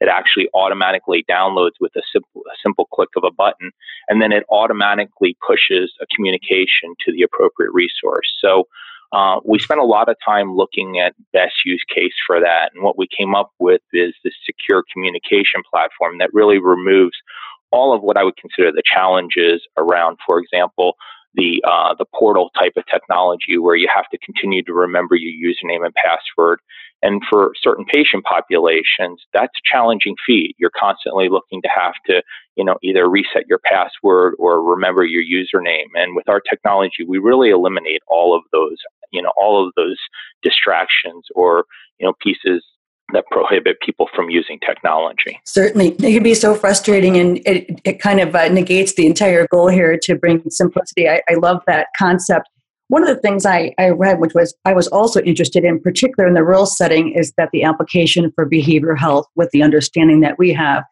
It 0.00 0.08
actually 0.08 0.48
automatically 0.54 1.24
downloads 1.28 1.74
with 1.80 1.92
a 1.96 2.02
simple, 2.12 2.42
a 2.46 2.56
simple 2.62 2.86
click 2.92 3.08
of 3.16 3.24
a 3.24 3.32
button, 3.32 3.72
and 4.08 4.22
then 4.22 4.30
it 4.30 4.44
automatically 4.48 5.36
pushes 5.44 5.92
a 6.00 6.06
communication 6.14 6.94
to 7.04 7.12
the 7.12 7.22
appropriate 7.22 7.72
resource. 7.72 8.32
So 8.40 8.68
uh, 9.14 9.38
we 9.44 9.60
spent 9.60 9.80
a 9.80 9.84
lot 9.84 10.08
of 10.08 10.16
time 10.26 10.56
looking 10.56 10.98
at 10.98 11.14
best 11.32 11.54
use 11.64 11.84
case 11.94 12.14
for 12.26 12.40
that. 12.40 12.72
And 12.74 12.82
what 12.82 12.98
we 12.98 13.06
came 13.16 13.34
up 13.34 13.50
with 13.60 13.80
is 13.92 14.12
this 14.24 14.34
secure 14.44 14.82
communication 14.92 15.62
platform 15.72 16.18
that 16.18 16.30
really 16.32 16.58
removes 16.58 17.16
all 17.70 17.94
of 17.94 18.02
what 18.02 18.16
I 18.16 18.24
would 18.24 18.36
consider 18.36 18.72
the 18.72 18.82
challenges 18.84 19.62
around, 19.76 20.18
for 20.26 20.40
example, 20.40 20.94
the 21.34 21.62
uh, 21.64 21.94
the 21.98 22.06
portal 22.14 22.50
type 22.58 22.72
of 22.76 22.84
technology 22.86 23.58
where 23.58 23.76
you 23.76 23.88
have 23.94 24.08
to 24.10 24.18
continue 24.18 24.62
to 24.62 24.72
remember 24.72 25.16
your 25.16 25.32
username 25.32 25.84
and 25.84 25.94
password. 25.94 26.60
And 27.02 27.20
for 27.28 27.52
certain 27.62 27.84
patient 27.84 28.24
populations, 28.24 29.20
that's 29.34 29.52
a 29.52 29.66
challenging 29.70 30.16
feat. 30.26 30.56
You're 30.58 30.70
constantly 30.74 31.28
looking 31.28 31.60
to 31.60 31.68
have 31.68 31.92
to, 32.06 32.22
you 32.56 32.64
know, 32.64 32.76
either 32.82 33.10
reset 33.10 33.46
your 33.46 33.60
password 33.62 34.34
or 34.38 34.62
remember 34.62 35.04
your 35.04 35.22
username. 35.22 35.88
And 35.94 36.16
with 36.16 36.28
our 36.30 36.40
technology, 36.40 37.04
we 37.06 37.18
really 37.18 37.50
eliminate 37.50 38.00
all 38.08 38.34
of 38.34 38.42
those, 38.52 38.78
you 39.14 39.22
know, 39.22 39.32
all 39.36 39.66
of 39.66 39.72
those 39.76 39.96
distractions 40.42 41.24
or, 41.34 41.64
you 41.98 42.06
know, 42.06 42.12
pieces 42.20 42.64
that 43.12 43.24
prohibit 43.30 43.78
people 43.80 44.08
from 44.14 44.30
using 44.30 44.58
technology. 44.60 45.38
Certainly. 45.44 45.88
It 45.88 46.14
can 46.14 46.22
be 46.22 46.34
so 46.34 46.54
frustrating 46.54 47.16
and 47.16 47.38
it, 47.46 47.80
it 47.84 48.00
kind 48.00 48.20
of 48.20 48.34
uh, 48.34 48.48
negates 48.48 48.94
the 48.94 49.06
entire 49.06 49.46
goal 49.46 49.68
here 49.68 49.98
to 50.02 50.14
bring 50.14 50.42
simplicity. 50.50 51.08
I, 51.08 51.22
I 51.28 51.34
love 51.34 51.62
that 51.66 51.88
concept. 51.98 52.48
One 52.88 53.02
of 53.02 53.08
the 53.08 53.20
things 53.20 53.46
I, 53.46 53.74
I 53.78 53.88
read, 53.90 54.20
which 54.20 54.34
was 54.34 54.54
I 54.64 54.74
was 54.74 54.88
also 54.88 55.20
interested 55.22 55.64
in, 55.64 55.80
particular 55.80 56.26
in 56.26 56.34
the 56.34 56.44
rural 56.44 56.66
setting, 56.66 57.12
is 57.12 57.32
that 57.36 57.50
the 57.52 57.62
application 57.62 58.32
for 58.34 58.48
behavioral 58.48 58.98
health, 58.98 59.26
with 59.36 59.50
the 59.50 59.62
understanding 59.62 60.20
that 60.20 60.38
we 60.38 60.52
have 60.52 60.84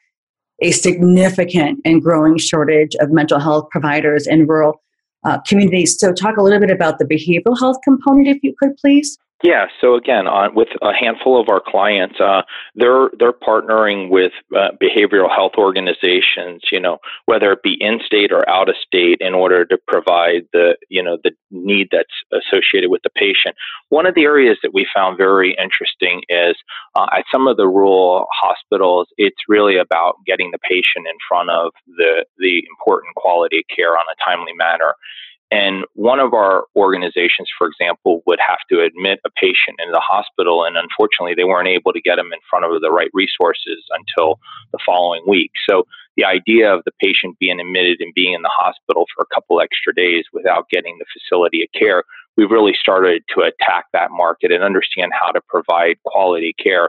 a 0.63 0.71
significant 0.71 1.81
and 1.85 2.03
growing 2.03 2.39
shortage 2.39 2.95
of 3.01 3.11
mental 3.11 3.39
health 3.39 3.69
providers 3.71 4.27
in 4.27 4.47
rural 4.47 4.81
uh, 5.25 5.39
communities. 5.41 5.99
So, 5.99 6.13
talk 6.13 6.37
a 6.37 6.43
little 6.43 6.61
bit 6.61 6.71
about 6.71 6.99
the 6.99 7.05
behavioral 7.05 7.59
health 7.59 7.79
component, 7.85 8.29
if 8.29 8.39
you 8.43 8.55
could, 8.59 8.77
please. 8.77 9.19
Yeah. 9.43 9.67
So 9.81 9.97
again, 9.97 10.29
on, 10.29 10.55
with 10.55 10.69
a 10.83 10.93
handful 10.95 11.41
of 11.41 11.49
our 11.49 11.61
clients, 11.61 12.21
uh, 12.21 12.43
they're 12.77 13.11
they're 13.19 13.33
partnering 13.33 14.09
with 14.09 14.31
uh, 14.57 14.69
behavioral 14.81 15.35
health 15.35 15.53
organizations, 15.59 16.63
you 16.71 16.79
know, 16.79 16.99
whether 17.27 17.51
it 17.51 17.63
be 17.65 17.77
in 17.81 17.99
state 18.07 18.31
or 18.31 18.49
out 18.49 18.69
of 18.69 18.77
state, 18.87 19.19
in 19.21 19.35
order 19.35 19.65
to 19.65 19.77
provide 19.89 20.43
the 20.53 20.77
you 20.89 21.03
know 21.03 21.19
the 21.25 21.33
need 21.51 21.89
that's 21.91 22.15
associated 22.33 22.89
with 22.89 23.03
the 23.03 23.11
patient. 23.11 23.57
One 23.89 24.07
of 24.07 24.15
the 24.15 24.23
areas 24.23 24.59
that 24.63 24.75
we 24.75 24.87
found 24.95 25.19
very 25.19 25.57
interesting 25.61 26.23
is 26.29 26.55
uh, 26.95 27.07
at 27.13 27.25
some 27.33 27.49
of 27.49 27.57
the 27.57 27.67
rural 27.67 28.27
hospitals, 28.33 29.09
it's 29.19 29.49
really 29.49 29.77
about 29.77 30.15
getting 30.25 30.53
the 30.53 30.59
patient 30.59 31.07
in 31.07 31.17
front 31.29 31.51
of 31.51 31.73
the 31.97 32.25
the 32.39 32.63
important 32.71 33.17
quality 33.17 33.65
care 33.75 33.99
on 33.99 34.05
a 34.09 34.25
timely 34.25 34.53
manner. 34.57 34.95
And 35.53 35.85
one 35.93 36.19
of 36.19 36.33
our 36.33 36.65
organizations, 36.77 37.51
for 37.59 37.67
example, 37.67 38.23
would 38.27 38.39
have 38.41 38.61
to 38.71 38.81
admit 38.81 39.21
a 39.27 39.31
patient 39.39 39.77
in 39.85 39.93
the 39.93 40.01
hospital, 40.01 40.65
and 40.65 40.79
unfortunately, 40.79 41.35
they 41.37 41.45
weren't 41.45 41.69
able 41.69 41.93
to 41.93 42.01
get 42.01 42.17
them 42.17 42.33
in 42.33 42.39
front 42.49 42.65
of 42.65 42.81
the 42.81 42.91
right 42.91 43.11
resources 43.13 43.85
until 43.91 44.41
the 44.73 44.79
following 44.85 45.23
week. 45.29 45.51
So, 45.69 45.85
the 46.17 46.25
idea 46.25 46.73
of 46.73 46.83
the 46.85 46.93
patient 47.03 47.39
being 47.39 47.61
admitted 47.61 48.01
and 48.01 48.15
being 48.15 48.33
in 48.33 48.41
the 48.41 48.51
hospital 48.51 49.05
for 49.15 49.23
a 49.23 49.35
couple 49.35 49.61
extra 49.61 49.95
days 49.95 50.25
without 50.33 50.71
getting 50.71 50.97
the 50.99 51.07
facility 51.13 51.63
of 51.63 51.69
care, 51.79 52.05
we've 52.39 52.51
really 52.51 52.75
started 52.79 53.23
to 53.35 53.43
attack 53.43 53.85
that 53.93 54.11
market 54.11 54.53
and 54.53 54.65
understand 54.65 55.13
how 55.19 55.33
to 55.33 55.41
provide 55.49 55.97
quality 56.05 56.55
care 56.63 56.89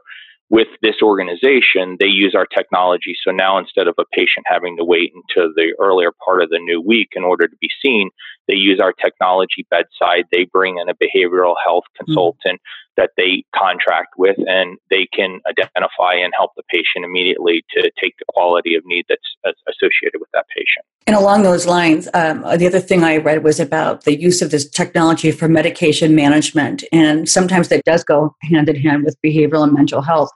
with 0.54 0.68
this 0.84 1.02
organization, 1.02 1.98
they 2.00 2.06
use 2.06 2.36
our 2.38 2.46
technology. 2.46 3.16
So 3.26 3.32
now 3.32 3.58
instead 3.58 3.88
of 3.88 3.96
a 3.98 4.06
patient 4.14 4.46
having 4.46 4.78
to 4.78 4.86
wait 4.86 5.12
until 5.16 5.52
the 5.56 5.74
earlier 5.80 6.12
part 6.24 6.44
of 6.44 6.52
the 6.52 6.60
new 6.60 6.80
week 6.80 7.14
in 7.16 7.24
order 7.24 7.48
to 7.48 7.56
be 7.60 7.72
seen, 7.84 8.12
they 8.48 8.54
use 8.54 8.80
our 8.80 8.94
technology 8.94 9.66
bedside. 9.72 10.26
They 10.32 10.44
bring 10.44 10.78
in 10.78 10.90
a 10.90 10.94
behavioral 10.94 11.56
health 11.66 11.86
hmm. 11.98 12.06
consultant 12.06 12.62
mm-hmm. 12.62 12.93
That 12.96 13.12
they 13.18 13.44
contract 13.56 14.10
with, 14.18 14.38
and 14.48 14.78
they 14.90 15.08
can 15.14 15.40
identify 15.48 16.14
and 16.14 16.34
help 16.36 16.52
the 16.56 16.64
patient 16.70 17.04
immediately 17.04 17.64
to 17.72 17.92
take 18.00 18.16
the 18.20 18.26
quality 18.28 18.76
of 18.76 18.84
need 18.86 19.06
that's 19.10 19.58
associated 19.68 20.20
with 20.20 20.30
that 20.34 20.46
patient. 20.56 20.86
And 21.08 21.16
along 21.16 21.44
those 21.44 21.66
lines, 21.66 22.08
um, 22.14 22.42
the 22.58 22.68
other 22.68 22.80
thing 22.80 23.04
I 23.04 23.18
read 23.18 23.44
was 23.44 23.60
about 23.60 24.04
the 24.04 24.18
use 24.18 24.42
of 24.42 24.52
this 24.52 24.70
technology 24.70 25.32
for 25.32 25.48
medication 25.48 26.16
management. 26.16 26.84
And 26.92 27.28
sometimes 27.28 27.70
that 27.70 27.84
does 27.84 28.04
go 28.04 28.36
hand 28.44 28.70
in 28.70 28.76
hand 28.76 29.04
with 29.04 29.18
behavioral 29.26 29.64
and 29.64 29.74
mental 29.74 30.02
health. 30.02 30.30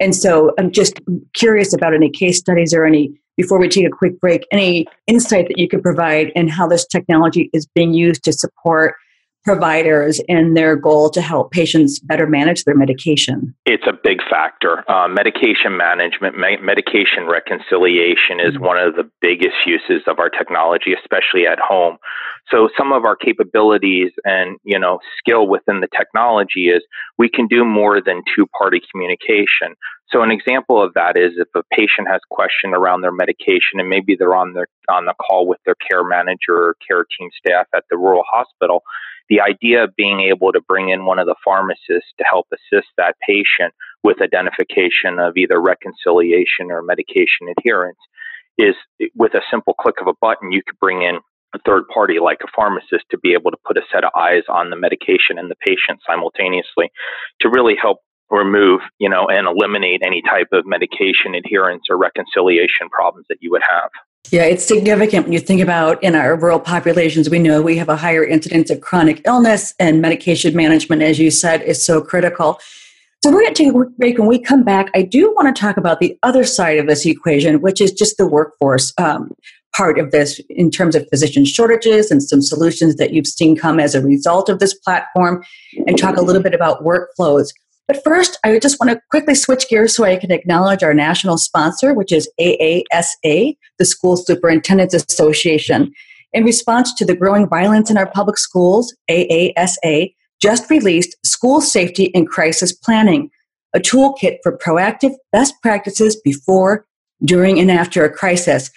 And 0.00 0.16
so 0.16 0.52
I'm 0.58 0.72
just 0.72 0.98
curious 1.34 1.74
about 1.74 1.94
any 1.94 2.10
case 2.10 2.38
studies 2.38 2.72
or 2.72 2.86
any, 2.86 3.12
before 3.36 3.60
we 3.60 3.68
take 3.68 3.86
a 3.86 3.90
quick 3.90 4.18
break, 4.18 4.46
any 4.50 4.86
insight 5.06 5.48
that 5.48 5.58
you 5.58 5.68
could 5.68 5.82
provide 5.82 6.32
in 6.34 6.48
how 6.48 6.66
this 6.66 6.86
technology 6.86 7.50
is 7.52 7.66
being 7.74 7.92
used 7.92 8.24
to 8.24 8.32
support 8.32 8.94
providers 9.44 10.20
in 10.28 10.54
their 10.54 10.76
goal 10.76 11.10
to 11.10 11.20
help 11.20 11.50
patients 11.50 11.98
better 11.98 12.26
manage 12.26 12.64
their 12.64 12.76
medication? 12.76 13.54
It's 13.66 13.86
a 13.86 13.92
big 14.02 14.18
factor. 14.28 14.84
Uh, 14.90 15.08
medication 15.08 15.76
management, 15.76 16.38
me- 16.38 16.58
medication 16.62 17.26
reconciliation 17.26 18.40
is 18.40 18.54
mm-hmm. 18.54 18.64
one 18.64 18.78
of 18.78 18.96
the 18.96 19.08
biggest 19.20 19.56
uses 19.66 20.02
of 20.06 20.18
our 20.18 20.28
technology, 20.28 20.92
especially 20.92 21.46
at 21.46 21.58
home. 21.58 21.96
So 22.50 22.68
some 22.76 22.92
of 22.92 23.04
our 23.04 23.16
capabilities 23.16 24.10
and 24.24 24.58
you 24.64 24.78
know 24.78 24.98
skill 25.18 25.46
within 25.46 25.80
the 25.80 25.88
technology 25.96 26.68
is 26.68 26.82
we 27.18 27.28
can 27.28 27.46
do 27.46 27.64
more 27.64 28.00
than 28.00 28.22
two-party 28.34 28.80
communication. 28.90 29.76
So 30.10 30.22
an 30.22 30.32
example 30.32 30.82
of 30.82 30.92
that 30.94 31.16
is 31.16 31.32
if 31.36 31.48
a 31.54 31.62
patient 31.72 32.08
has 32.08 32.18
a 32.18 32.34
question 32.34 32.74
around 32.74 33.02
their 33.02 33.12
medication 33.12 33.78
and 33.78 33.88
maybe 33.88 34.16
they're 34.18 34.34
on 34.34 34.54
their 34.54 34.66
on 34.88 35.06
the 35.06 35.14
call 35.14 35.46
with 35.46 35.60
their 35.64 35.76
care 35.88 36.02
manager 36.02 36.56
or 36.56 36.76
care 36.86 37.04
team 37.16 37.30
staff 37.38 37.66
at 37.74 37.84
the 37.90 37.96
rural 37.96 38.24
hospital, 38.28 38.82
the 39.30 39.40
idea 39.40 39.84
of 39.84 39.96
being 39.96 40.20
able 40.20 40.52
to 40.52 40.60
bring 40.60 40.90
in 40.90 41.06
one 41.06 41.18
of 41.18 41.26
the 41.26 41.36
pharmacists 41.42 42.12
to 42.18 42.24
help 42.28 42.48
assist 42.52 42.88
that 42.98 43.14
patient 43.26 43.72
with 44.02 44.20
identification 44.20 45.18
of 45.18 45.36
either 45.36 45.60
reconciliation 45.60 46.70
or 46.70 46.82
medication 46.82 47.48
adherence 47.56 47.98
is 48.58 48.74
with 49.14 49.32
a 49.34 49.40
simple 49.50 49.74
click 49.74 49.94
of 50.00 50.08
a 50.08 50.18
button, 50.20 50.52
you 50.52 50.62
could 50.66 50.78
bring 50.80 51.02
in 51.02 51.20
a 51.54 51.58
third 51.64 51.84
party 51.92 52.18
like 52.20 52.38
a 52.42 52.50
pharmacist 52.54 53.04
to 53.10 53.18
be 53.18 53.32
able 53.32 53.50
to 53.50 53.56
put 53.64 53.78
a 53.78 53.82
set 53.92 54.04
of 54.04 54.10
eyes 54.14 54.42
on 54.48 54.70
the 54.70 54.76
medication 54.76 55.38
and 55.38 55.50
the 55.50 55.56
patient 55.66 56.00
simultaneously 56.06 56.90
to 57.40 57.48
really 57.48 57.74
help 57.80 57.98
remove, 58.30 58.80
you 58.98 59.08
know, 59.08 59.26
and 59.26 59.46
eliminate 59.46 60.02
any 60.04 60.22
type 60.22 60.48
of 60.52 60.64
medication 60.66 61.34
adherence 61.34 61.84
or 61.90 61.96
reconciliation 61.96 62.88
problems 62.90 63.26
that 63.28 63.38
you 63.40 63.50
would 63.50 63.62
have. 63.68 63.90
Yeah, 64.30 64.44
it's 64.44 64.64
significant 64.64 65.24
when 65.24 65.32
you 65.32 65.40
think 65.40 65.60
about 65.60 66.00
in 66.04 66.14
our 66.14 66.36
rural 66.36 66.60
populations, 66.60 67.28
we 67.28 67.40
know 67.40 67.60
we 67.60 67.76
have 67.78 67.88
a 67.88 67.96
higher 67.96 68.24
incidence 68.24 68.70
of 68.70 68.80
chronic 68.80 69.22
illness 69.26 69.74
and 69.80 70.00
medication 70.00 70.54
management, 70.54 71.02
as 71.02 71.18
you 71.18 71.32
said, 71.32 71.62
is 71.62 71.84
so 71.84 72.00
critical. 72.00 72.60
So 73.24 73.32
we're 73.32 73.40
going 73.40 73.54
to 73.54 73.64
take 73.64 73.74
a 73.74 73.84
break. 73.98 74.18
When 74.18 74.28
we 74.28 74.38
come 74.38 74.62
back, 74.62 74.88
I 74.94 75.02
do 75.02 75.32
want 75.34 75.54
to 75.54 75.60
talk 75.60 75.76
about 75.76 75.98
the 75.98 76.16
other 76.22 76.44
side 76.44 76.78
of 76.78 76.86
this 76.86 77.04
equation, 77.04 77.60
which 77.60 77.80
is 77.80 77.92
just 77.92 78.18
the 78.18 78.26
workforce 78.26 78.92
um, 78.98 79.34
part 79.74 79.98
of 79.98 80.12
this 80.12 80.40
in 80.48 80.70
terms 80.70 80.94
of 80.94 81.08
physician 81.08 81.44
shortages 81.44 82.10
and 82.10 82.22
some 82.22 82.40
solutions 82.40 82.96
that 82.96 83.12
you've 83.12 83.26
seen 83.26 83.56
come 83.56 83.80
as 83.80 83.94
a 83.94 84.02
result 84.02 84.48
of 84.48 84.60
this 84.60 84.74
platform, 84.74 85.42
and 85.86 85.98
talk 85.98 86.16
a 86.16 86.22
little 86.22 86.42
bit 86.42 86.54
about 86.54 86.84
workflows. 86.84 87.48
But 87.90 88.04
first, 88.04 88.38
I 88.44 88.56
just 88.60 88.78
want 88.78 88.92
to 88.92 89.02
quickly 89.10 89.34
switch 89.34 89.68
gears 89.68 89.96
so 89.96 90.04
I 90.04 90.14
can 90.14 90.30
acknowledge 90.30 90.84
our 90.84 90.94
national 90.94 91.38
sponsor, 91.38 91.92
which 91.92 92.12
is 92.12 92.30
AASA, 92.40 93.56
the 93.80 93.84
School 93.84 94.16
Superintendents 94.16 94.94
Association. 94.94 95.92
In 96.32 96.44
response 96.44 96.94
to 96.94 97.04
the 97.04 97.16
growing 97.16 97.48
violence 97.48 97.90
in 97.90 97.98
our 97.98 98.08
public 98.08 98.38
schools, 98.38 98.96
AASA 99.10 100.14
just 100.40 100.70
released 100.70 101.16
School 101.26 101.60
Safety 101.60 102.14
and 102.14 102.28
Crisis 102.28 102.72
Planning, 102.72 103.28
a 103.74 103.80
toolkit 103.80 104.36
for 104.44 104.56
proactive 104.56 105.16
best 105.32 105.54
practices 105.60 106.14
before, 106.14 106.86
during, 107.24 107.58
and 107.58 107.72
after 107.72 108.04
a 108.04 108.12
crisis, 108.12 108.70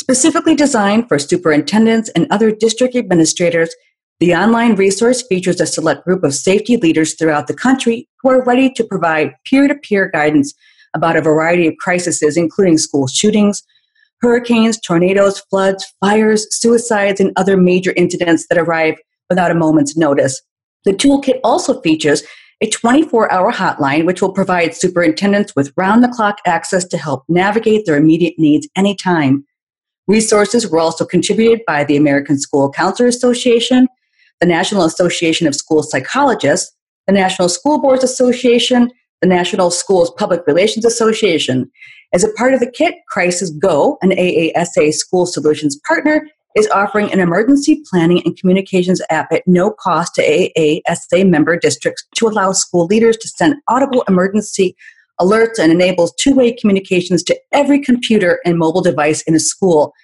specifically 0.00 0.54
designed 0.54 1.06
for 1.06 1.18
superintendents 1.18 2.08
and 2.16 2.26
other 2.30 2.50
district 2.50 2.96
administrators 2.96 3.76
the 4.20 4.34
online 4.34 4.76
resource 4.76 5.22
features 5.22 5.60
a 5.60 5.66
select 5.66 6.04
group 6.04 6.22
of 6.22 6.34
safety 6.34 6.76
leaders 6.76 7.14
throughout 7.14 7.46
the 7.46 7.54
country 7.54 8.08
who 8.22 8.30
are 8.30 8.44
ready 8.44 8.70
to 8.70 8.84
provide 8.84 9.34
peer 9.44 9.66
to 9.66 9.74
peer 9.74 10.08
guidance 10.08 10.54
about 10.94 11.16
a 11.16 11.20
variety 11.20 11.66
of 11.66 11.76
crises, 11.78 12.36
including 12.36 12.78
school 12.78 13.08
shootings, 13.08 13.62
hurricanes, 14.20 14.80
tornadoes, 14.80 15.40
floods, 15.50 15.92
fires, 16.00 16.46
suicides, 16.50 17.20
and 17.20 17.32
other 17.36 17.56
major 17.56 17.92
incidents 17.96 18.46
that 18.48 18.58
arrive 18.58 18.94
without 19.28 19.50
a 19.50 19.54
moment's 19.54 19.96
notice. 19.96 20.40
The 20.84 20.92
toolkit 20.92 21.40
also 21.42 21.80
features 21.80 22.22
a 22.60 22.70
24 22.70 23.32
hour 23.32 23.52
hotline, 23.52 24.06
which 24.06 24.22
will 24.22 24.32
provide 24.32 24.74
superintendents 24.74 25.54
with 25.56 25.72
round 25.76 26.04
the 26.04 26.08
clock 26.08 26.38
access 26.46 26.84
to 26.86 26.96
help 26.96 27.24
navigate 27.28 27.84
their 27.84 27.96
immediate 27.96 28.34
needs 28.38 28.68
anytime. 28.76 29.44
Resources 30.06 30.68
were 30.68 30.78
also 30.78 31.04
contributed 31.04 31.60
by 31.66 31.82
the 31.82 31.96
American 31.96 32.38
School 32.38 32.70
Counselor 32.70 33.08
Association, 33.08 33.88
the 34.44 34.48
National 34.48 34.84
Association 34.84 35.46
of 35.46 35.54
School 35.54 35.82
Psychologists, 35.82 36.70
the 37.06 37.14
National 37.14 37.48
School 37.48 37.80
Boards 37.80 38.04
Association, 38.04 38.90
the 39.22 39.26
National 39.26 39.70
Schools 39.70 40.12
Public 40.18 40.46
Relations 40.46 40.84
Association. 40.84 41.70
As 42.12 42.24
a 42.24 42.32
part 42.34 42.52
of 42.52 42.60
the 42.60 42.70
kit, 42.70 42.94
Crisis 43.08 43.48
Go, 43.48 43.96
an 44.02 44.10
AASA 44.10 44.92
school 44.92 45.24
solutions 45.24 45.80
partner, 45.88 46.28
is 46.56 46.68
offering 46.68 47.10
an 47.10 47.20
emergency 47.20 47.82
planning 47.90 48.20
and 48.26 48.36
communications 48.36 49.00
app 49.08 49.32
at 49.32 49.44
no 49.46 49.70
cost 49.70 50.14
to 50.16 50.22
AASA 50.22 51.26
member 51.26 51.56
districts 51.56 52.04
to 52.16 52.28
allow 52.28 52.52
school 52.52 52.84
leaders 52.84 53.16
to 53.16 53.28
send 53.28 53.54
audible 53.68 54.04
emergency 54.08 54.76
alerts 55.22 55.58
and 55.58 55.72
enables 55.72 56.12
two-way 56.16 56.52
communications 56.52 57.22
to 57.22 57.40
every 57.52 57.80
computer 57.80 58.40
and 58.44 58.58
mobile 58.58 58.82
device 58.82 59.22
in 59.22 59.34
a 59.34 59.40
school. 59.40 59.94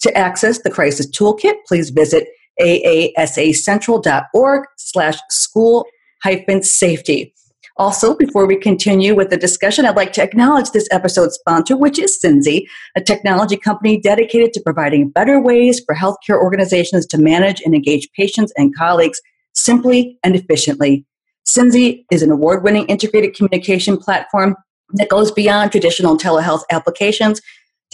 To 0.00 0.14
access 0.14 0.60
the 0.60 0.70
crisis 0.70 1.10
toolkit, 1.10 1.54
please 1.66 1.88
visit 1.88 2.28
aasacentral.org 2.60 4.64
slash 4.76 5.18
school 5.30 5.86
hyphen 6.22 6.62
safety. 6.62 7.32
Also, 7.78 8.16
before 8.16 8.46
we 8.46 8.56
continue 8.56 9.14
with 9.14 9.28
the 9.28 9.36
discussion, 9.36 9.84
I'd 9.84 9.96
like 9.96 10.14
to 10.14 10.22
acknowledge 10.22 10.70
this 10.70 10.88
episode's 10.90 11.34
sponsor, 11.34 11.76
which 11.76 11.98
is 11.98 12.18
Synzi, 12.24 12.64
a 12.96 13.02
technology 13.02 13.58
company 13.58 14.00
dedicated 14.00 14.54
to 14.54 14.60
providing 14.60 15.10
better 15.10 15.38
ways 15.38 15.82
for 15.84 15.94
healthcare 15.94 16.42
organizations 16.42 17.04
to 17.08 17.18
manage 17.18 17.60
and 17.60 17.74
engage 17.74 18.10
patients 18.12 18.50
and 18.56 18.74
colleagues 18.74 19.20
simply 19.52 20.18
and 20.24 20.34
efficiently. 20.34 21.04
Synzi 21.46 22.06
is 22.10 22.22
an 22.22 22.30
award 22.30 22.64
winning 22.64 22.86
integrated 22.86 23.34
communication 23.34 23.98
platform 23.98 24.56
that 24.94 25.10
goes 25.10 25.30
beyond 25.30 25.70
traditional 25.70 26.16
telehealth 26.16 26.62
applications 26.70 27.42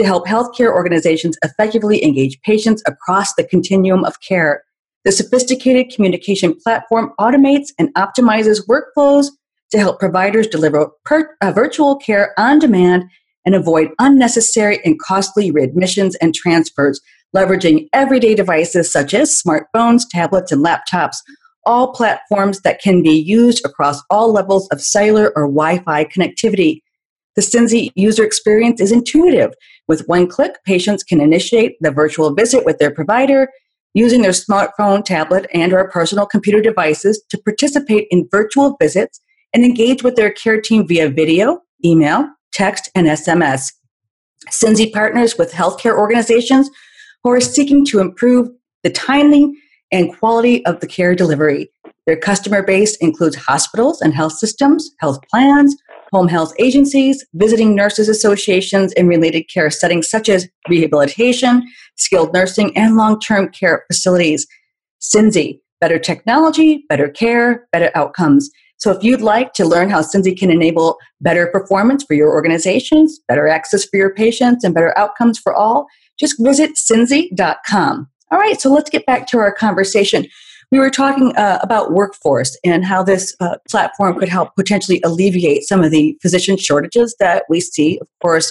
to 0.02 0.08
help 0.08 0.26
healthcare 0.26 0.72
organizations 0.72 1.38
effectively 1.44 2.02
engage 2.04 2.40
patients 2.42 2.82
across 2.86 3.34
the 3.34 3.44
continuum 3.44 4.04
of 4.04 4.20
care. 4.20 4.64
The 5.04 5.12
sophisticated 5.12 5.92
communication 5.94 6.56
platform 6.60 7.12
automates 7.20 7.68
and 7.78 7.94
optimizes 7.94 8.66
workflows 8.68 9.28
to 9.70 9.78
help 9.78 10.00
providers 10.00 10.48
deliver 10.48 10.90
per, 11.04 11.36
uh, 11.40 11.52
virtual 11.52 11.96
care 11.96 12.34
on 12.36 12.58
demand 12.58 13.04
and 13.46 13.54
avoid 13.54 13.90
unnecessary 14.00 14.80
and 14.84 14.98
costly 15.00 15.52
readmissions 15.52 16.14
and 16.20 16.34
transfers, 16.34 17.00
leveraging 17.34 17.88
everyday 17.92 18.34
devices 18.34 18.92
such 18.92 19.14
as 19.14 19.40
smartphones, 19.40 20.02
tablets, 20.10 20.52
and 20.52 20.64
laptops, 20.64 21.16
all 21.64 21.92
platforms 21.92 22.60
that 22.62 22.80
can 22.80 23.02
be 23.02 23.10
used 23.10 23.64
across 23.64 24.02
all 24.10 24.32
levels 24.32 24.68
of 24.70 24.80
cellular 24.80 25.32
or 25.36 25.44
Wi 25.44 25.78
Fi 25.78 26.04
connectivity. 26.04 26.80
The 27.34 27.42
Synzi 27.42 27.90
user 27.94 28.24
experience 28.24 28.80
is 28.80 28.92
intuitive. 28.92 29.52
With 29.88 30.06
one 30.06 30.26
click, 30.26 30.62
patients 30.64 31.02
can 31.02 31.20
initiate 31.20 31.76
the 31.80 31.90
virtual 31.90 32.34
visit 32.34 32.64
with 32.64 32.78
their 32.78 32.90
provider 32.90 33.48
using 33.94 34.22
their 34.22 34.32
smartphone, 34.32 35.04
tablet, 35.04 35.46
and 35.52 35.72
or 35.72 35.88
personal 35.90 36.26
computer 36.26 36.60
devices 36.60 37.22
to 37.30 37.38
participate 37.38 38.06
in 38.10 38.28
virtual 38.30 38.76
visits 38.80 39.20
and 39.54 39.64
engage 39.64 40.02
with 40.02 40.16
their 40.16 40.30
care 40.30 40.60
team 40.60 40.86
via 40.86 41.08
video, 41.08 41.60
email, 41.84 42.26
text, 42.52 42.90
and 42.94 43.06
SMS. 43.06 43.72
Synzi 44.50 44.92
partners 44.92 45.36
with 45.38 45.52
healthcare 45.52 45.96
organizations 45.96 46.70
who 47.22 47.30
are 47.30 47.40
seeking 47.40 47.84
to 47.86 48.00
improve 48.00 48.48
the 48.82 48.90
timing 48.90 49.56
and 49.92 50.16
quality 50.18 50.64
of 50.66 50.80
the 50.80 50.86
care 50.86 51.14
delivery. 51.14 51.70
Their 52.06 52.16
customer 52.16 52.62
base 52.62 52.96
includes 52.96 53.36
hospitals 53.36 54.00
and 54.00 54.12
health 54.12 54.32
systems, 54.32 54.90
health 54.98 55.20
plans, 55.30 55.76
home 56.12 56.28
health 56.28 56.52
agencies, 56.58 57.24
visiting 57.34 57.74
nurses 57.74 58.08
associations, 58.08 58.92
and 58.94 59.08
related 59.08 59.44
care 59.52 59.70
settings 59.70 60.08
such 60.08 60.28
as 60.28 60.48
rehabilitation, 60.68 61.66
skilled 61.96 62.32
nursing, 62.32 62.76
and 62.76 62.96
long 62.96 63.18
term 63.18 63.48
care 63.48 63.84
facilities. 63.90 64.46
Synzi, 65.00 65.60
better 65.80 65.98
technology, 65.98 66.84
better 66.88 67.08
care, 67.08 67.66
better 67.72 67.90
outcomes. 67.94 68.50
So 68.76 68.90
if 68.90 69.02
you'd 69.02 69.20
like 69.20 69.52
to 69.54 69.64
learn 69.64 69.90
how 69.90 70.00
Synzi 70.00 70.36
can 70.36 70.50
enable 70.50 70.98
better 71.20 71.46
performance 71.46 72.04
for 72.04 72.14
your 72.14 72.30
organizations, 72.30 73.20
better 73.28 73.48
access 73.48 73.84
for 73.84 73.96
your 73.96 74.12
patients, 74.12 74.64
and 74.64 74.74
better 74.74 74.96
outcomes 74.98 75.38
for 75.38 75.54
all, 75.54 75.86
just 76.18 76.36
visit 76.42 76.72
synzi.com. 76.76 78.08
All 78.30 78.38
right, 78.38 78.60
so 78.60 78.72
let's 78.72 78.90
get 78.90 79.06
back 79.06 79.26
to 79.28 79.38
our 79.38 79.52
conversation. 79.52 80.26
We 80.72 80.78
were 80.78 80.88
talking 80.88 81.36
uh, 81.36 81.58
about 81.62 81.92
workforce 81.92 82.58
and 82.64 82.82
how 82.82 83.02
this 83.02 83.36
uh, 83.40 83.58
platform 83.68 84.18
could 84.18 84.30
help 84.30 84.56
potentially 84.56 85.02
alleviate 85.04 85.64
some 85.64 85.84
of 85.84 85.90
the 85.90 86.16
physician 86.22 86.56
shortages 86.56 87.14
that 87.20 87.44
we 87.50 87.60
see, 87.60 87.98
of 88.00 88.08
course, 88.22 88.50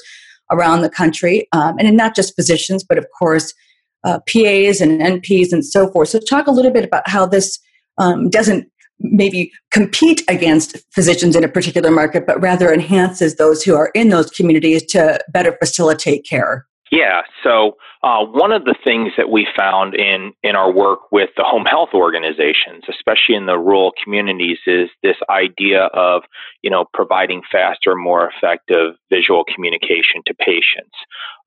around 0.51 0.81
the 0.81 0.89
country, 0.89 1.47
um, 1.51 1.77
and 1.79 1.97
not 1.97 2.15
just 2.15 2.35
physicians, 2.35 2.83
but 2.83 2.99
of 2.99 3.07
course, 3.17 3.55
uh, 4.03 4.19
PAs 4.31 4.81
and 4.81 5.01
NPs 5.01 5.51
and 5.51 5.65
so 5.65 5.89
forth. 5.91 6.09
So, 6.09 6.19
talk 6.19 6.45
a 6.45 6.51
little 6.51 6.71
bit 6.71 6.85
about 6.85 7.09
how 7.09 7.25
this 7.25 7.57
um, 7.97 8.29
doesn't 8.29 8.69
maybe 8.99 9.51
compete 9.71 10.21
against 10.27 10.77
physicians 10.93 11.35
in 11.35 11.43
a 11.43 11.47
particular 11.47 11.89
market, 11.89 12.27
but 12.27 12.39
rather 12.39 12.71
enhances 12.71 13.37
those 13.37 13.63
who 13.63 13.75
are 13.75 13.89
in 13.95 14.09
those 14.09 14.29
communities 14.29 14.85
to 14.91 15.19
better 15.29 15.57
facilitate 15.59 16.23
care? 16.29 16.67
Yeah. 16.91 17.21
So 17.43 17.77
uh, 18.03 18.25
one 18.25 18.51
of 18.51 18.65
the 18.65 18.75
things 18.83 19.11
that 19.15 19.29
we 19.29 19.47
found 19.55 19.93
in 19.93 20.33
in 20.41 20.55
our 20.55 20.71
work 20.71 21.11
with 21.11 21.29
the 21.37 21.43
home 21.43 21.65
health 21.65 21.89
organizations, 21.93 22.83
especially 22.89 23.35
in 23.35 23.45
the 23.45 23.59
rural 23.59 23.91
communities, 24.03 24.57
is 24.65 24.89
this 25.03 25.17
idea 25.29 25.83
of 25.93 26.23
you 26.63 26.69
know 26.69 26.85
providing 26.93 27.41
faster, 27.51 27.95
more 27.95 28.29
effective 28.29 28.95
visual 29.11 29.43
communication 29.53 30.21
to 30.25 30.33
patients. 30.33 30.95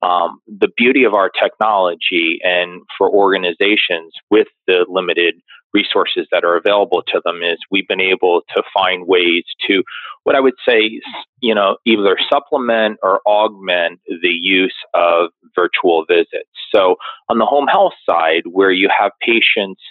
Um, 0.01 0.39
the 0.47 0.69
beauty 0.77 1.03
of 1.03 1.13
our 1.13 1.29
technology 1.29 2.39
and 2.43 2.81
for 2.97 3.09
organizations 3.09 4.13
with 4.29 4.47
the 4.67 4.85
limited 4.87 5.35
resources 5.75 6.25
that 6.31 6.45
are 6.45 6.55
available 6.55 7.03
to 7.07 7.21
them 7.25 7.41
is 7.43 7.57
we've 7.69 7.87
been 7.87 8.01
able 8.01 8.41
to 8.55 8.63
find 8.73 9.07
ways 9.07 9.43
to 9.67 9.83
what 10.23 10.35
I 10.35 10.39
would 10.39 10.55
say, 10.67 11.01
you 11.41 11.53
know, 11.53 11.77
either 11.85 12.17
supplement 12.31 12.97
or 13.03 13.19
augment 13.27 13.99
the 14.07 14.35
use 14.41 14.75
of 14.93 15.29
virtual 15.53 16.05
visits. 16.07 16.44
So 16.73 16.95
on 17.29 17.37
the 17.37 17.45
home 17.45 17.67
health 17.67 17.93
side, 18.09 18.43
where 18.45 18.71
you 18.71 18.89
have 18.97 19.11
patients, 19.21 19.81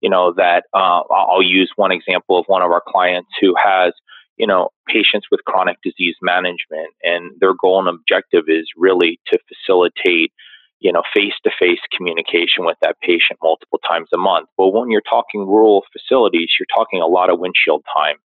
you 0.00 0.10
know, 0.10 0.32
that 0.36 0.64
uh, 0.74 1.02
I'll 1.10 1.42
use 1.42 1.72
one 1.76 1.92
example 1.92 2.38
of 2.38 2.44
one 2.46 2.62
of 2.62 2.70
our 2.70 2.82
clients 2.86 3.30
who 3.40 3.54
has 3.62 3.92
you 4.38 4.46
know, 4.46 4.68
patients 4.86 5.26
with 5.32 5.44
chronic 5.46 5.78
disease 5.82 6.14
management, 6.22 6.94
and 7.02 7.32
their 7.40 7.54
goal 7.60 7.80
and 7.80 7.88
objective 7.88 8.44
is 8.46 8.68
really 8.76 9.18
to 9.32 9.38
facilitate 9.48 10.32
you 10.80 10.92
know, 10.92 11.02
face 11.14 11.34
to 11.44 11.50
face 11.58 11.80
communication 11.96 12.64
with 12.64 12.76
that 12.82 12.96
patient 13.00 13.38
multiple 13.42 13.80
times 13.86 14.08
a 14.14 14.16
month. 14.16 14.48
But 14.56 14.68
when 14.68 14.90
you're 14.90 15.00
talking 15.00 15.40
rural 15.40 15.84
facilities, 15.92 16.50
you're 16.58 16.70
talking 16.74 17.00
a 17.00 17.06
lot 17.06 17.30
of 17.30 17.40
windshield 17.40 17.84
time. 17.94 18.16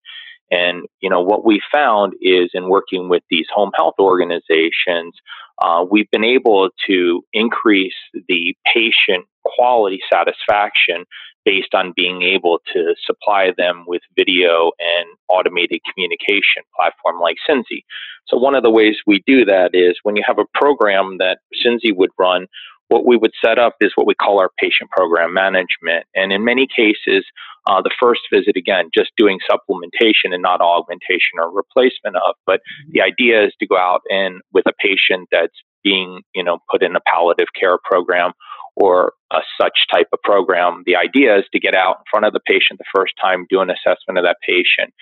And, 0.54 0.86
you 1.00 1.10
know, 1.10 1.20
what 1.20 1.44
we 1.44 1.60
found 1.72 2.12
is 2.20 2.50
in 2.54 2.68
working 2.68 3.08
with 3.08 3.22
these 3.28 3.46
home 3.52 3.72
health 3.74 3.94
organizations, 3.98 5.14
uh, 5.62 5.84
we've 5.90 6.10
been 6.10 6.24
able 6.24 6.68
to 6.86 7.24
increase 7.32 7.94
the 8.28 8.54
patient 8.72 9.24
quality 9.44 10.00
satisfaction 10.12 11.04
based 11.44 11.74
on 11.74 11.92
being 11.94 12.22
able 12.22 12.60
to 12.72 12.94
supply 13.04 13.52
them 13.56 13.84
with 13.86 14.00
video 14.16 14.70
and 14.78 15.06
automated 15.28 15.80
communication 15.92 16.62
platform 16.74 17.20
like 17.20 17.36
Synzi. 17.48 17.84
So 18.26 18.38
one 18.38 18.54
of 18.54 18.62
the 18.62 18.70
ways 18.70 18.96
we 19.06 19.22
do 19.26 19.44
that 19.44 19.70
is 19.74 19.94
when 20.04 20.16
you 20.16 20.22
have 20.26 20.38
a 20.38 20.46
program 20.54 21.18
that 21.18 21.38
Synzi 21.64 21.94
would 21.94 22.10
run, 22.18 22.46
what 22.94 23.04
we 23.04 23.16
would 23.16 23.32
set 23.44 23.58
up 23.58 23.74
is 23.80 23.90
what 23.96 24.06
we 24.06 24.14
call 24.14 24.38
our 24.38 24.50
patient 24.56 24.88
program 24.90 25.34
management. 25.34 26.06
And 26.14 26.32
in 26.32 26.44
many 26.44 26.68
cases, 26.68 27.24
uh, 27.66 27.82
the 27.82 27.90
first 28.00 28.20
visit, 28.32 28.56
again, 28.56 28.88
just 28.96 29.10
doing 29.16 29.40
supplementation 29.50 30.32
and 30.32 30.42
not 30.42 30.60
augmentation 30.60 31.40
or 31.40 31.50
replacement 31.50 32.14
of. 32.14 32.36
But 32.46 32.60
mm-hmm. 32.60 32.92
the 32.92 33.02
idea 33.02 33.44
is 33.44 33.52
to 33.58 33.66
go 33.66 33.76
out 33.76 34.02
and 34.10 34.42
with 34.52 34.64
a 34.68 34.72
patient 34.78 35.28
that's 35.32 35.56
being, 35.82 36.22
you 36.36 36.44
know, 36.44 36.58
put 36.70 36.84
in 36.84 36.94
a 36.94 37.00
palliative 37.00 37.48
care 37.58 37.78
program 37.82 38.30
or 38.76 39.12
a 39.32 39.40
such 39.60 39.76
type 39.92 40.08
of 40.12 40.22
program. 40.22 40.84
The 40.86 40.94
idea 40.94 41.36
is 41.36 41.44
to 41.52 41.58
get 41.58 41.74
out 41.74 41.96
in 41.98 42.04
front 42.10 42.26
of 42.26 42.32
the 42.32 42.40
patient 42.46 42.78
the 42.78 42.84
first 42.94 43.14
time, 43.20 43.46
do 43.50 43.60
an 43.60 43.70
assessment 43.70 44.18
of 44.18 44.24
that 44.24 44.38
patient, 44.46 44.94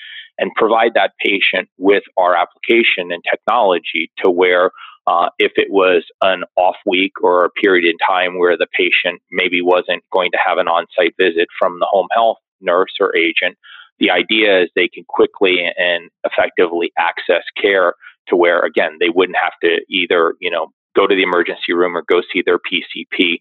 and 0.42 0.50
provide 0.56 0.94
that 0.94 1.12
patient 1.24 1.68
with 1.78 2.02
our 2.16 2.34
application 2.36 3.12
and 3.12 3.22
technology 3.30 4.10
to 4.18 4.28
where 4.28 4.72
uh, 5.06 5.28
if 5.38 5.52
it 5.54 5.68
was 5.70 6.02
an 6.20 6.42
off 6.56 6.74
week 6.84 7.12
or 7.22 7.44
a 7.44 7.50
period 7.50 7.88
in 7.88 7.96
time 8.04 8.40
where 8.40 8.56
the 8.56 8.66
patient 8.76 9.22
maybe 9.30 9.62
wasn't 9.62 10.02
going 10.12 10.32
to 10.32 10.38
have 10.44 10.58
an 10.58 10.66
on 10.66 10.84
site 10.98 11.14
visit 11.16 11.46
from 11.56 11.78
the 11.78 11.86
home 11.88 12.08
health 12.12 12.38
nurse 12.60 12.92
or 13.00 13.16
agent, 13.16 13.56
the 14.00 14.10
idea 14.10 14.62
is 14.62 14.68
they 14.74 14.88
can 14.88 15.04
quickly 15.08 15.64
and 15.76 16.10
effectively 16.24 16.92
access 16.98 17.44
care 17.60 17.94
to 18.26 18.34
where, 18.34 18.60
again, 18.62 18.96
they 18.98 19.10
wouldn't 19.14 19.38
have 19.40 19.52
to 19.62 19.80
either, 19.88 20.34
you 20.40 20.50
know, 20.50 20.72
go 20.96 21.06
to 21.06 21.14
the 21.14 21.22
emergency 21.22 21.72
room 21.72 21.96
or 21.96 22.02
go 22.08 22.20
see 22.32 22.42
their 22.44 22.58
PCP 22.58 23.38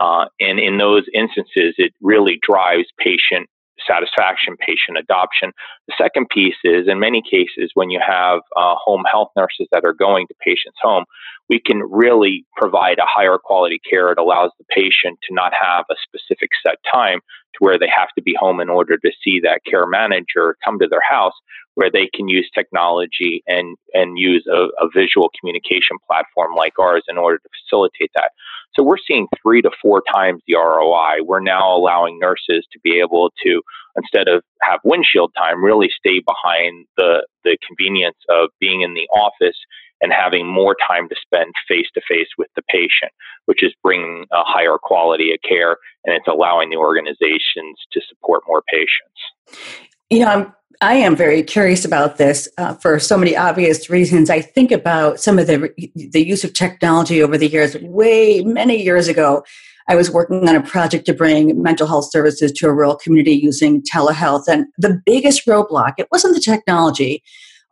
uh, 0.00 0.26
and 0.40 0.58
in 0.58 0.78
those 0.78 1.04
instances, 1.14 1.74
it 1.78 1.92
really 2.00 2.38
drives 2.42 2.88
patient 2.98 3.48
satisfaction, 3.86 4.56
patient 4.56 4.98
adoption. 4.98 5.52
The 5.88 5.94
second 5.98 6.28
piece 6.28 6.56
is, 6.64 6.88
in 6.88 6.98
many 6.98 7.22
cases, 7.22 7.70
when 7.74 7.90
you 7.90 8.00
have 8.06 8.40
uh, 8.56 8.74
home 8.76 9.04
health 9.10 9.30
nurses 9.36 9.68
that 9.72 9.84
are 9.84 9.92
going 9.92 10.26
to 10.28 10.34
patients' 10.40 10.78
home, 10.82 11.04
we 11.48 11.60
can 11.60 11.82
really 11.90 12.46
provide 12.56 12.98
a 12.98 13.06
higher 13.06 13.38
quality 13.42 13.80
care. 13.88 14.10
It 14.10 14.18
allows 14.18 14.50
the 14.58 14.64
patient 14.74 15.18
to 15.28 15.34
not 15.34 15.52
have 15.60 15.84
a 15.90 15.94
specific 16.02 16.50
set 16.64 16.76
time 16.90 17.20
to 17.54 17.58
where 17.58 17.78
they 17.78 17.88
have 17.94 18.08
to 18.16 18.22
be 18.22 18.34
home 18.38 18.60
in 18.60 18.68
order 18.68 18.96
to 18.96 19.12
see 19.22 19.40
that 19.40 19.60
care 19.68 19.86
manager 19.86 20.56
come 20.64 20.78
to 20.78 20.88
their 20.88 21.02
house, 21.08 21.34
where 21.74 21.90
they 21.90 22.08
can 22.14 22.28
use 22.28 22.48
technology 22.54 23.42
and, 23.46 23.76
and 23.92 24.18
use 24.18 24.44
a, 24.50 24.68
a 24.82 24.88
visual 24.94 25.30
communication 25.38 25.96
platform 26.06 26.54
like 26.56 26.78
ours 26.78 27.04
in 27.08 27.18
order 27.18 27.38
to 27.38 27.48
facilitate 27.62 28.10
that. 28.14 28.30
So 28.74 28.82
we're 28.82 28.96
seeing 29.06 29.28
three 29.40 29.62
to 29.62 29.70
four 29.80 30.02
times 30.12 30.42
the 30.48 30.54
ROI. 30.54 31.22
We're 31.24 31.40
now 31.40 31.76
allowing 31.76 32.18
nurses 32.18 32.66
to 32.72 32.80
be 32.82 32.98
able 32.98 33.30
to, 33.44 33.62
instead 33.96 34.28
of 34.28 34.42
have 34.62 34.80
windshield 34.82 35.32
time, 35.36 35.62
really 35.62 35.90
stay 35.96 36.20
behind 36.20 36.86
the, 36.96 37.26
the 37.44 37.56
convenience 37.66 38.18
of 38.28 38.50
being 38.60 38.80
in 38.80 38.94
the 38.94 39.08
office 39.12 39.56
and 40.00 40.12
having 40.12 40.46
more 40.46 40.76
time 40.86 41.08
to 41.08 41.16
spend 41.20 41.52
face 41.68 41.86
to 41.94 42.00
face 42.08 42.28
with 42.36 42.48
the 42.56 42.62
patient, 42.68 43.12
which 43.46 43.62
is 43.62 43.72
bringing 43.82 44.26
a 44.32 44.42
higher 44.44 44.76
quality 44.82 45.32
of 45.32 45.38
care 45.48 45.76
and 46.04 46.14
it's 46.14 46.28
allowing 46.28 46.70
the 46.70 46.76
organizations 46.76 47.78
to 47.92 48.00
support 48.08 48.42
more 48.46 48.62
patients. 48.68 49.78
You 50.10 50.20
know, 50.20 50.26
I'm 50.26 50.52
I 50.80 50.94
am 50.94 51.16
very 51.16 51.42
curious 51.42 51.84
about 51.84 52.16
this 52.16 52.48
uh, 52.58 52.74
for 52.74 52.98
so 52.98 53.16
many 53.16 53.36
obvious 53.36 53.88
reasons. 53.88 54.30
I 54.30 54.40
think 54.40 54.72
about 54.72 55.20
some 55.20 55.38
of 55.38 55.46
the 55.46 55.72
the 55.94 56.26
use 56.26 56.44
of 56.44 56.52
technology 56.52 57.22
over 57.22 57.38
the 57.38 57.48
years. 57.48 57.76
Way 57.80 58.42
many 58.42 58.82
years 58.82 59.08
ago, 59.08 59.44
I 59.88 59.94
was 59.94 60.10
working 60.10 60.48
on 60.48 60.56
a 60.56 60.62
project 60.62 61.06
to 61.06 61.14
bring 61.14 61.62
mental 61.62 61.86
health 61.86 62.10
services 62.10 62.52
to 62.52 62.66
a 62.66 62.72
rural 62.72 62.96
community 62.96 63.32
using 63.32 63.82
telehealth, 63.82 64.48
and 64.48 64.66
the 64.78 65.00
biggest 65.06 65.46
roadblock 65.46 65.94
it 65.98 66.08
wasn't 66.10 66.34
the 66.34 66.40
technology, 66.40 67.22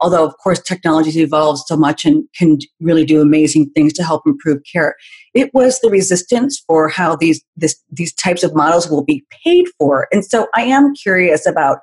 although 0.03 0.27
of 0.27 0.37
course 0.38 0.61
technology 0.61 1.11
has 1.11 1.17
evolved 1.17 1.62
so 1.67 1.77
much 1.77 2.05
and 2.05 2.25
can 2.37 2.59
really 2.81 3.05
do 3.05 3.21
amazing 3.21 3.71
things 3.75 3.93
to 3.95 4.03
help 4.03 4.23
improve 4.27 4.61
care. 4.71 4.95
It 5.35 5.51
was 5.55 5.79
the 5.81 5.91
resistance 5.91 6.62
for 6.67 6.88
how 6.88 7.17
these 7.17 7.43
this, 7.57 7.81
these 7.91 8.12
types 8.15 8.43
of 8.43 8.55
models 8.55 8.88
will 8.91 9.05
be 9.05 9.25
paid 9.45 9.67
for, 9.79 10.09
and 10.12 10.25
so 10.25 10.49
I 10.55 10.62
am 10.62 10.95
curious 10.95 11.47
about 11.47 11.79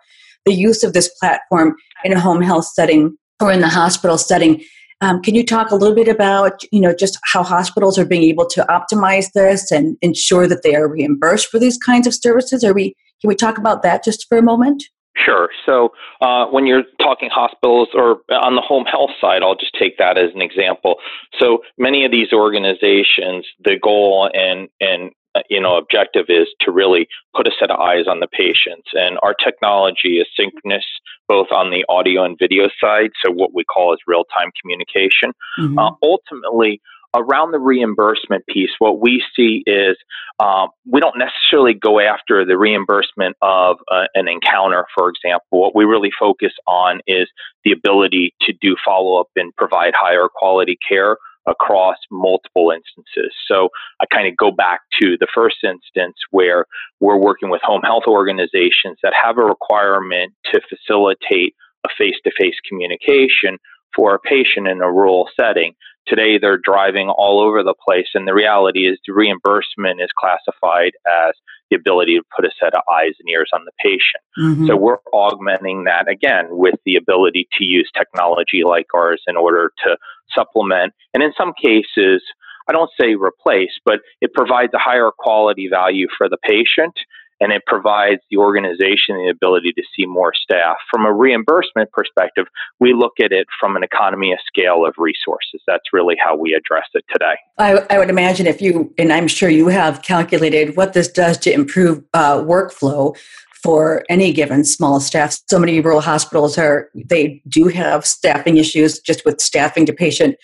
the 0.45 0.53
use 0.53 0.83
of 0.83 0.93
this 0.93 1.09
platform 1.19 1.75
in 2.03 2.13
a 2.13 2.19
home 2.19 2.41
health 2.41 2.65
setting 2.65 3.15
or 3.41 3.51
in 3.51 3.61
the 3.61 3.69
hospital 3.69 4.17
setting. 4.17 4.63
Um, 5.01 5.21
can 5.21 5.33
you 5.33 5.45
talk 5.45 5.71
a 5.71 5.75
little 5.75 5.95
bit 5.95 6.09
about, 6.09 6.61
you 6.73 6.81
know, 6.81 6.93
just 6.93 7.17
how 7.23 7.41
hospitals 7.41 7.97
are 7.97 8.05
being 8.05 8.23
able 8.23 8.45
to 8.47 8.65
optimize 8.65 9.31
this 9.33 9.71
and 9.71 9.95
ensure 10.01 10.45
that 10.47 10.61
they 10.61 10.75
are 10.75 10.89
reimbursed 10.89 11.47
for 11.47 11.57
these 11.57 11.77
kinds 11.77 12.05
of 12.05 12.13
services? 12.13 12.63
Are 12.63 12.73
we 12.73 12.95
can 13.21 13.27
we 13.27 13.35
talk 13.35 13.57
about 13.57 13.81
that 13.83 14.03
just 14.03 14.25
for 14.27 14.37
a 14.37 14.41
moment? 14.41 14.83
Sure. 15.25 15.49
So 15.65 15.93
uh, 16.21 16.45
when 16.47 16.65
you're 16.65 16.83
talking 17.01 17.29
hospitals 17.29 17.89
or 17.93 18.21
on 18.29 18.55
the 18.55 18.61
home 18.61 18.85
health 18.85 19.11
side, 19.19 19.43
I'll 19.43 19.55
just 19.55 19.75
take 19.77 19.97
that 19.97 20.17
as 20.17 20.31
an 20.33 20.41
example. 20.41 20.95
So 21.39 21.59
many 21.77 22.05
of 22.05 22.11
these 22.11 22.31
organizations, 22.31 23.45
the 23.63 23.77
goal 23.81 24.29
and 24.33 24.69
and 24.79 25.11
uh, 25.35 25.41
you 25.49 25.61
know 25.61 25.77
objective 25.77 26.25
is 26.29 26.47
to 26.59 26.71
really 26.71 27.07
put 27.35 27.47
a 27.47 27.51
set 27.59 27.69
of 27.69 27.79
eyes 27.79 28.07
on 28.07 28.19
the 28.19 28.27
patients 28.27 28.89
and 28.93 29.19
our 29.21 29.35
technology 29.35 30.17
is 30.17 30.27
synchronous 30.35 30.83
both 31.27 31.51
on 31.51 31.69
the 31.69 31.85
audio 31.87 32.23
and 32.23 32.35
video 32.39 32.67
side 32.81 33.11
so 33.23 33.31
what 33.31 33.53
we 33.53 33.63
call 33.63 33.93
is 33.93 33.99
real-time 34.07 34.49
communication 34.59 35.31
mm-hmm. 35.59 35.77
uh, 35.77 35.91
ultimately 36.01 36.81
around 37.15 37.51
the 37.51 37.59
reimbursement 37.59 38.45
piece 38.47 38.69
what 38.79 38.99
we 38.99 39.23
see 39.35 39.63
is 39.65 39.97
um, 40.39 40.69
we 40.85 40.99
don't 40.99 41.17
necessarily 41.17 41.73
go 41.73 41.99
after 41.99 42.45
the 42.45 42.57
reimbursement 42.57 43.35
of 43.41 43.77
uh, 43.91 44.05
an 44.15 44.27
encounter 44.27 44.85
for 44.95 45.09
example 45.09 45.61
what 45.61 45.75
we 45.75 45.85
really 45.85 46.11
focus 46.19 46.53
on 46.67 47.01
is 47.07 47.27
the 47.63 47.71
ability 47.71 48.33
to 48.41 48.53
do 48.61 48.75
follow-up 48.85 49.27
and 49.35 49.55
provide 49.55 49.93
higher 49.95 50.27
quality 50.33 50.77
care 50.87 51.17
across 51.47 51.97
multiple 52.11 52.71
instances. 52.71 53.33
So 53.47 53.69
I 54.01 54.05
kind 54.13 54.27
of 54.27 54.37
go 54.37 54.51
back 54.51 54.81
to 55.01 55.17
the 55.19 55.27
first 55.33 55.57
instance 55.63 56.15
where 56.31 56.65
we're 56.99 57.17
working 57.17 57.49
with 57.49 57.61
home 57.63 57.81
health 57.81 58.03
organizations 58.07 58.97
that 59.03 59.13
have 59.21 59.37
a 59.37 59.43
requirement 59.43 60.33
to 60.53 60.61
facilitate 60.69 61.55
a 61.85 61.89
face 61.97 62.15
to 62.23 62.31
face 62.37 62.55
communication 62.67 63.57
for 63.95 64.13
a 64.13 64.19
patient 64.19 64.67
in 64.67 64.81
a 64.81 64.91
rural 64.91 65.29
setting. 65.39 65.73
Today, 66.09 66.39
they're 66.39 66.57
driving 66.57 67.09
all 67.09 67.39
over 67.39 67.61
the 67.61 67.75
place, 67.87 68.07
and 68.15 68.27
the 68.27 68.33
reality 68.33 68.87
is 68.87 68.97
the 69.05 69.13
reimbursement 69.13 70.01
is 70.01 70.09
classified 70.17 70.93
as 71.07 71.35
the 71.69 71.75
ability 71.75 72.17
to 72.17 72.23
put 72.35 72.45
a 72.45 72.51
set 72.59 72.73
of 72.73 72.81
eyes 72.91 73.13
and 73.19 73.29
ears 73.29 73.51
on 73.53 73.61
the 73.65 73.71
patient. 73.79 74.23
Mm-hmm. 74.39 74.65
So 74.65 74.75
we're 74.75 74.97
augmenting 75.13 75.83
that 75.83 76.09
again 76.09 76.47
with 76.49 76.75
the 76.83 76.95
ability 76.95 77.47
to 77.59 77.63
use 77.63 77.89
technology 77.95 78.63
like 78.65 78.87
ours 78.95 79.21
in 79.27 79.37
order 79.37 79.71
to 79.85 79.97
supplement, 80.35 80.93
and 81.13 81.21
in 81.21 81.31
some 81.37 81.53
cases, 81.53 82.23
I 82.67 82.71
don't 82.71 82.91
say 82.99 83.15
replace, 83.15 83.71
but 83.85 83.99
it 84.21 84.33
provides 84.33 84.73
a 84.73 84.79
higher 84.79 85.11
quality 85.15 85.67
value 85.71 86.07
for 86.17 86.27
the 86.27 86.37
patient 86.37 86.93
and 87.39 87.51
it 87.51 87.63
provides 87.65 88.21
the 88.29 88.37
organization 88.37 89.17
the 89.17 89.29
ability 89.29 89.71
to 89.73 89.83
see 89.95 90.05
more 90.05 90.33
staff. 90.33 90.77
From 90.91 91.05
a 91.05 91.13
reimbursement 91.13 91.91
perspective, 91.91 92.47
we 92.79 92.93
look 92.93 93.13
at 93.19 93.31
it 93.31 93.47
from 93.59 93.75
an 93.75 93.83
economy 93.83 94.31
of 94.31 94.39
scale 94.45 94.85
of 94.85 94.93
resources. 94.97 95.61
That's 95.67 95.93
really 95.93 96.15
how 96.23 96.35
we 96.35 96.53
address 96.53 96.87
it 96.93 97.05
today. 97.11 97.35
I, 97.57 97.85
I 97.89 97.97
would 97.97 98.09
imagine 98.09 98.47
if 98.47 98.61
you, 98.61 98.93
and 98.97 99.11
I'm 99.11 99.27
sure 99.27 99.49
you 99.49 99.67
have 99.67 100.01
calculated 100.01 100.75
what 100.75 100.93
this 100.93 101.07
does 101.07 101.37
to 101.39 101.53
improve 101.53 102.03
uh, 102.13 102.37
workflow 102.37 103.15
for 103.63 104.05
any 104.09 104.31
given 104.31 104.63
small 104.63 104.99
staff. 104.99 105.37
So 105.49 105.59
many 105.59 105.81
rural 105.81 106.01
hospitals 106.01 106.57
are, 106.57 106.89
they 106.95 107.41
do 107.47 107.67
have 107.67 108.05
staffing 108.05 108.57
issues 108.57 108.99
just 108.99 109.25
with 109.25 109.41
staffing 109.41 109.85
to 109.85 109.93
patient 109.93 110.35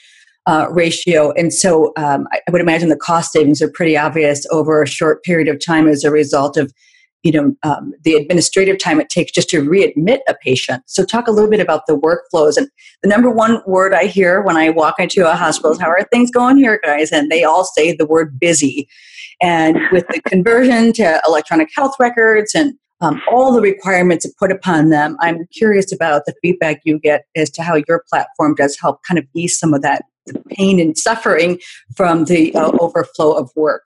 uh, 0.47 0.67
ratio. 0.71 1.31
And 1.31 1.53
so 1.53 1.91
um, 1.97 2.27
I 2.31 2.39
would 2.51 2.61
imagine 2.61 2.89
the 2.89 2.95
cost 2.95 3.31
savings 3.31 3.61
are 3.61 3.69
pretty 3.69 3.97
obvious 3.97 4.45
over 4.51 4.81
a 4.81 4.87
short 4.87 5.23
period 5.23 5.47
of 5.47 5.63
time 5.63 5.87
as 5.87 6.03
a 6.03 6.11
result 6.11 6.57
of 6.57 6.71
you 7.23 7.31
know 7.31 7.55
um, 7.63 7.93
the 8.03 8.13
administrative 8.13 8.77
time 8.77 9.01
it 9.01 9.09
takes 9.09 9.31
just 9.31 9.49
to 9.49 9.63
readmit 9.63 10.19
a 10.27 10.35
patient. 10.35 10.83
So 10.85 11.03
talk 11.03 11.27
a 11.27 11.31
little 11.31 11.49
bit 11.49 11.59
about 11.59 11.87
the 11.87 11.97
workflows. 11.97 12.57
And 12.57 12.69
the 13.01 13.09
number 13.09 13.31
one 13.31 13.61
word 13.65 13.93
i 13.93 14.05
hear 14.05 14.41
when 14.41 14.55
i 14.55 14.69
walk 14.69 14.99
into 14.99 15.29
a 15.29 15.35
hospital 15.35 15.71
is 15.71 15.79
how 15.79 15.89
are 15.89 16.03
things 16.11 16.29
going 16.29 16.57
here 16.57 16.79
guys? 16.83 17.11
And 17.11 17.31
they 17.31 17.43
all 17.43 17.63
say 17.63 17.95
the 17.95 18.05
word 18.05 18.39
busy. 18.39 18.87
And 19.41 19.77
with 19.91 20.07
the 20.07 20.21
conversion 20.21 20.93
to 20.93 21.21
electronic 21.27 21.69
health 21.75 21.95
records 21.99 22.53
and 22.53 22.75
um, 23.01 23.21
all 23.29 23.51
the 23.51 23.59
requirements 23.59 24.25
put 24.39 24.51
upon 24.53 24.89
them 24.89 25.17
i'm 25.19 25.45
curious 25.47 25.91
about 25.91 26.21
the 26.25 26.33
feedback 26.41 26.79
you 26.85 26.97
get 26.97 27.25
as 27.35 27.49
to 27.49 27.61
how 27.61 27.75
your 27.89 28.05
platform 28.09 28.55
does 28.55 28.79
help 28.79 29.01
kind 29.03 29.17
of 29.17 29.25
ease 29.33 29.59
some 29.59 29.73
of 29.73 29.81
that 29.81 30.05
pain 30.49 30.79
and 30.79 30.97
suffering 30.97 31.59
from 31.95 32.25
the 32.25 32.53
uh, 32.55 32.71
overflow 32.79 33.33
of 33.33 33.51
work. 33.55 33.85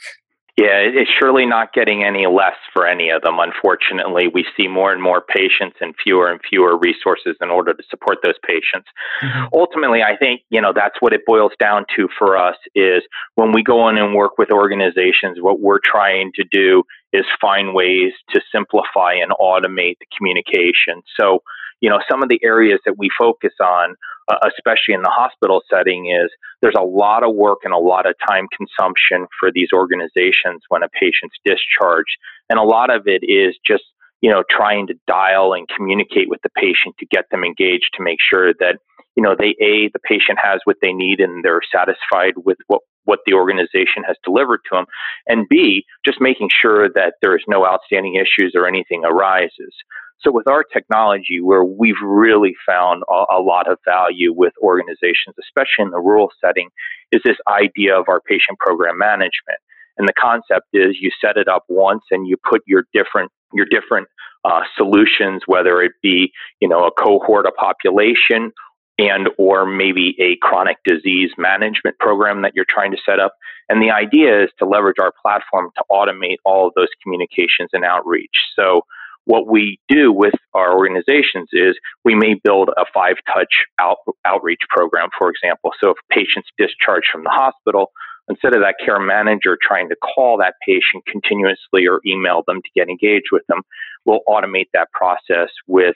Yeah, 0.60 0.80
it's 0.84 1.10
surely 1.17 1.45
not 1.45 1.71
getting 1.71 2.04
any 2.04 2.28
less 2.28 2.58
for 2.73 2.86
any 2.86 3.10
of 3.12 3.21
them. 3.21 3.39
Unfortunately, 3.39 4.28
we 4.28 4.45
see 4.58 4.67
more 4.67 4.91
and 4.91 5.02
more 5.02 5.21
patients 5.21 5.78
and 5.80 5.95
fewer 6.04 6.30
and 6.30 6.41
fewer 6.49 6.78
resources 6.78 7.38
in 7.39 7.49
order 7.49 7.73
to 7.73 7.84
support 7.89 8.17
those 8.23 8.36
patients. 8.45 8.89
Mm-hmm. 9.23 9.45
Ultimately, 9.54 10.04
I 10.04 10.17
think, 10.17 10.41
you 10.49 10.60
know, 10.60 10.73
that's 10.75 10.97
what 10.99 11.13
it 11.13 11.21
boils 11.25 11.54
down 11.62 11.86
to 11.95 12.10
for 12.17 12.36
us 12.36 12.58
is 12.75 13.04
when 13.36 13.54
we 13.54 13.63
go 13.63 13.88
in 13.88 13.97
and 13.97 14.13
work 14.13 14.38
with 14.38 14.52
organizations, 14.52 15.38
what 15.39 15.62
we're 15.62 15.80
trying 15.82 16.34
to 16.36 16.43
do 16.52 16.84
is 17.13 17.23
find 17.39 17.73
ways 17.73 18.12
to 18.32 18.41
simplify 18.52 19.13
and 19.13 19.32
automate 19.39 19.95
the 19.99 20.08
communication. 20.17 21.02
So, 21.17 21.41
you 21.81 21.89
know, 21.89 21.99
some 22.09 22.23
of 22.23 22.29
the 22.29 22.39
areas 22.43 22.79
that 22.85 22.97
we 22.97 23.09
focus 23.17 23.53
on 23.61 23.95
uh, 24.29 24.37
especially 24.47 24.93
in 24.93 25.01
the 25.01 25.09
hospital 25.09 25.61
setting, 25.69 26.05
is 26.07 26.29
there's 26.61 26.77
a 26.77 26.83
lot 26.83 27.23
of 27.23 27.35
work 27.35 27.59
and 27.63 27.73
a 27.73 27.77
lot 27.77 28.05
of 28.07 28.13
time 28.27 28.45
consumption 28.55 29.25
for 29.39 29.51
these 29.51 29.69
organizations 29.73 30.61
when 30.69 30.83
a 30.83 30.89
patient's 30.89 31.35
discharged. 31.43 32.15
And 32.49 32.59
a 32.59 32.63
lot 32.63 32.93
of 32.93 33.07
it 33.07 33.23
is 33.23 33.57
just, 33.65 33.83
you 34.21 34.29
know, 34.29 34.43
trying 34.49 34.85
to 34.87 34.93
dial 35.07 35.53
and 35.53 35.67
communicate 35.75 36.29
with 36.29 36.41
the 36.43 36.49
patient 36.55 36.95
to 36.99 37.07
get 37.07 37.25
them 37.31 37.43
engaged 37.43 37.89
to 37.95 38.03
make 38.03 38.19
sure 38.21 38.53
that, 38.59 38.77
you 39.15 39.23
know, 39.23 39.35
they, 39.37 39.55
A, 39.59 39.89
the 39.89 39.99
patient 40.03 40.37
has 40.41 40.59
what 40.65 40.77
they 40.81 40.93
need 40.93 41.19
and 41.19 41.43
they're 41.43 41.61
satisfied 41.71 42.33
with 42.45 42.57
what 42.67 42.81
what 43.05 43.19
the 43.25 43.33
organization 43.33 44.03
has 44.05 44.15
delivered 44.23 44.59
to 44.69 44.75
them, 44.75 44.85
and 45.25 45.47
B, 45.49 45.83
just 46.05 46.21
making 46.21 46.49
sure 46.51 46.89
that 46.89 47.13
there's 47.23 47.43
no 47.47 47.65
outstanding 47.65 48.13
issues 48.13 48.53
or 48.53 48.67
anything 48.67 49.03
arises. 49.03 49.73
So 50.21 50.32
with 50.32 50.47
our 50.47 50.63
technology, 50.63 51.39
where 51.39 51.63
we've 51.63 52.01
really 52.03 52.55
found 52.65 53.03
a, 53.10 53.38
a, 53.38 53.41
lot 53.41 53.71
of 53.71 53.77
value 53.86 54.34
with 54.34 54.53
organizations, 54.62 55.36
especially 55.39 55.86
in 55.86 55.91
the 55.91 55.99
rural 55.99 56.29
setting, 56.43 56.69
is 57.12 57.21
this 57.23 57.38
idea 57.47 57.97
of 57.97 58.10
our 58.10 58.19
patient 58.19 58.60
program 58.60 58.97
management. 58.97 59.60
And 59.97 60.08
the 60.08 60.13
concept 60.13 60.67
is 60.73 60.97
you 60.99 61.12
set 61.21 61.38
it 61.38 61.47
up 61.47 61.63
once 61.69 62.03
and 62.12 62.27
you 62.27 62.36
put 62.49 62.62
your 62.65 62.86
different 62.93 63.32
your 63.53 63.65
different 63.65 64.08
uh, 64.45 64.62
solutions, 64.77 65.43
whether 65.45 65.82
it 65.82 65.93
be 66.01 66.32
you 66.62 66.67
know 66.67 66.86
a 66.86 66.91
cohort, 66.91 67.45
a 67.45 67.51
population, 67.51 68.51
and 68.97 69.29
or 69.38 69.65
maybe 69.65 70.15
a 70.19 70.36
chronic 70.41 70.77
disease 70.86 71.32
management 71.38 71.97
program 71.99 72.41
that 72.41 72.53
you're 72.55 72.65
trying 72.67 72.91
to 72.91 72.97
set 73.05 73.19
up. 73.19 73.34
And 73.69 73.82
the 73.82 73.91
idea 73.91 74.43
is 74.43 74.49
to 74.60 74.65
leverage 74.65 74.99
our 74.99 75.13
platform 75.21 75.69
to 75.75 75.84
automate 75.91 76.38
all 76.43 76.67
of 76.67 76.73
those 76.75 76.89
communications 77.03 77.69
and 77.71 77.86
outreach. 77.86 78.36
So 78.55 78.82
what 79.25 79.47
we 79.47 79.79
do 79.88 80.12
with 80.12 80.34
our 80.53 80.75
organizations 80.75 81.49
is 81.53 81.77
we 82.03 82.15
may 82.15 82.36
build 82.43 82.69
a 82.77 82.86
five 82.93 83.15
touch 83.32 83.65
out, 83.79 83.97
outreach 84.25 84.62
program, 84.69 85.10
for 85.17 85.29
example. 85.29 85.71
So 85.79 85.91
if 85.91 85.97
patients 86.10 86.49
discharged 86.58 87.08
from 87.12 87.23
the 87.23 87.29
hospital, 87.29 87.91
instead 88.29 88.55
of 88.55 88.62
that 88.62 88.75
care 88.84 88.99
manager 88.99 89.58
trying 89.62 89.89
to 89.89 89.95
call 89.95 90.38
that 90.38 90.55
patient 90.65 91.05
continuously 91.05 91.88
or 91.88 91.99
email 92.05 92.43
them 92.47 92.62
to 92.62 92.69
get 92.75 92.89
engaged 92.89 93.29
with 93.32 93.43
them, 93.47 93.62
we'll 94.05 94.21
automate 94.27 94.67
that 94.73 94.91
process 94.93 95.49
with 95.67 95.95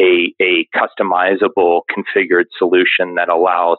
a, 0.00 0.34
a 0.40 0.66
customizable 0.74 1.82
configured 1.90 2.46
solution 2.58 3.14
that 3.16 3.28
allows 3.28 3.78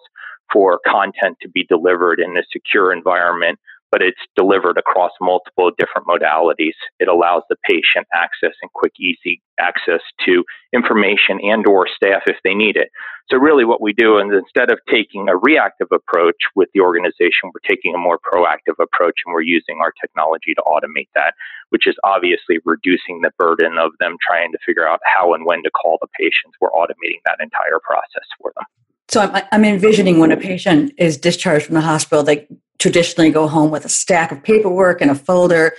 for 0.52 0.80
content 0.86 1.38
to 1.42 1.50
be 1.50 1.66
delivered 1.66 2.20
in 2.20 2.38
a 2.38 2.44
secure 2.52 2.94
environment 2.94 3.60
but 3.94 4.02
it's 4.02 4.26
delivered 4.36 4.80
across 4.80 5.12
multiple 5.22 5.70
different 5.78 6.08
modalities. 6.08 6.74
It 6.98 7.08
allows 7.08 7.44
the 7.48 7.56
patient 7.64 8.08
access 8.12 8.58
and 8.64 8.74
quick, 8.74 8.94
easy 9.00 9.40
access 9.60 10.02
to 10.26 10.44
information 10.74 11.38
and 11.44 11.68
or 11.68 11.86
staff 11.88 12.24
if 12.26 12.38
they 12.44 12.56
need 12.56 12.76
it. 12.76 12.90
So 13.30 13.38
really 13.38 13.66
what 13.66 13.82
we 13.82 13.94
do 13.94 14.18
is 14.18 14.34
instead 14.34 14.72
of 14.72 14.80
taking 14.90 15.30
a 15.30 15.38
reactive 15.38 15.90
approach 15.94 16.42
with 16.56 16.70
the 16.74 16.82
organization, 16.82 17.54
we're 17.54 17.70
taking 17.70 17.94
a 17.94 18.00
more 18.00 18.18
proactive 18.18 18.82
approach 18.82 19.22
and 19.28 19.32
we're 19.32 19.46
using 19.46 19.78
our 19.80 19.94
technology 20.02 20.56
to 20.56 20.64
automate 20.66 21.10
that, 21.14 21.36
which 21.70 21.86
is 21.86 21.94
obviously 22.04 22.58
reducing 22.66 23.22
the 23.22 23.30
burden 23.38 23.78
of 23.78 23.92
them 24.00 24.18
trying 24.26 24.52
to 24.54 24.58
figure 24.66 24.90
out 24.90 25.02
how 25.06 25.36
and 25.36 25.46
when 25.46 25.62
to 25.62 25.70
call 25.70 26.00
the 26.02 26.08
patients. 26.18 26.58
We're 26.60 26.72
automating 26.72 27.22
that 27.26 27.38
entire 27.40 27.78
process 27.86 28.26
for 28.42 28.52
them. 28.56 28.66
So 29.14 29.22
I'm, 29.22 29.44
I'm 29.52 29.64
envisioning 29.64 30.18
when 30.18 30.32
a 30.32 30.38
patient 30.38 30.92
is 30.98 31.18
discharged 31.18 31.68
from 31.68 31.76
the 31.76 31.82
hospital, 31.82 32.24
they 32.24 32.48
traditionally 32.80 33.30
go 33.30 33.48
home 33.48 33.70
with 33.70 33.86
a 33.86 33.90
stack 33.90 34.32
of 34.32 34.42
paperwork 34.42 35.02
and 35.02 35.12
a 35.12 35.16
folder. 35.16 35.74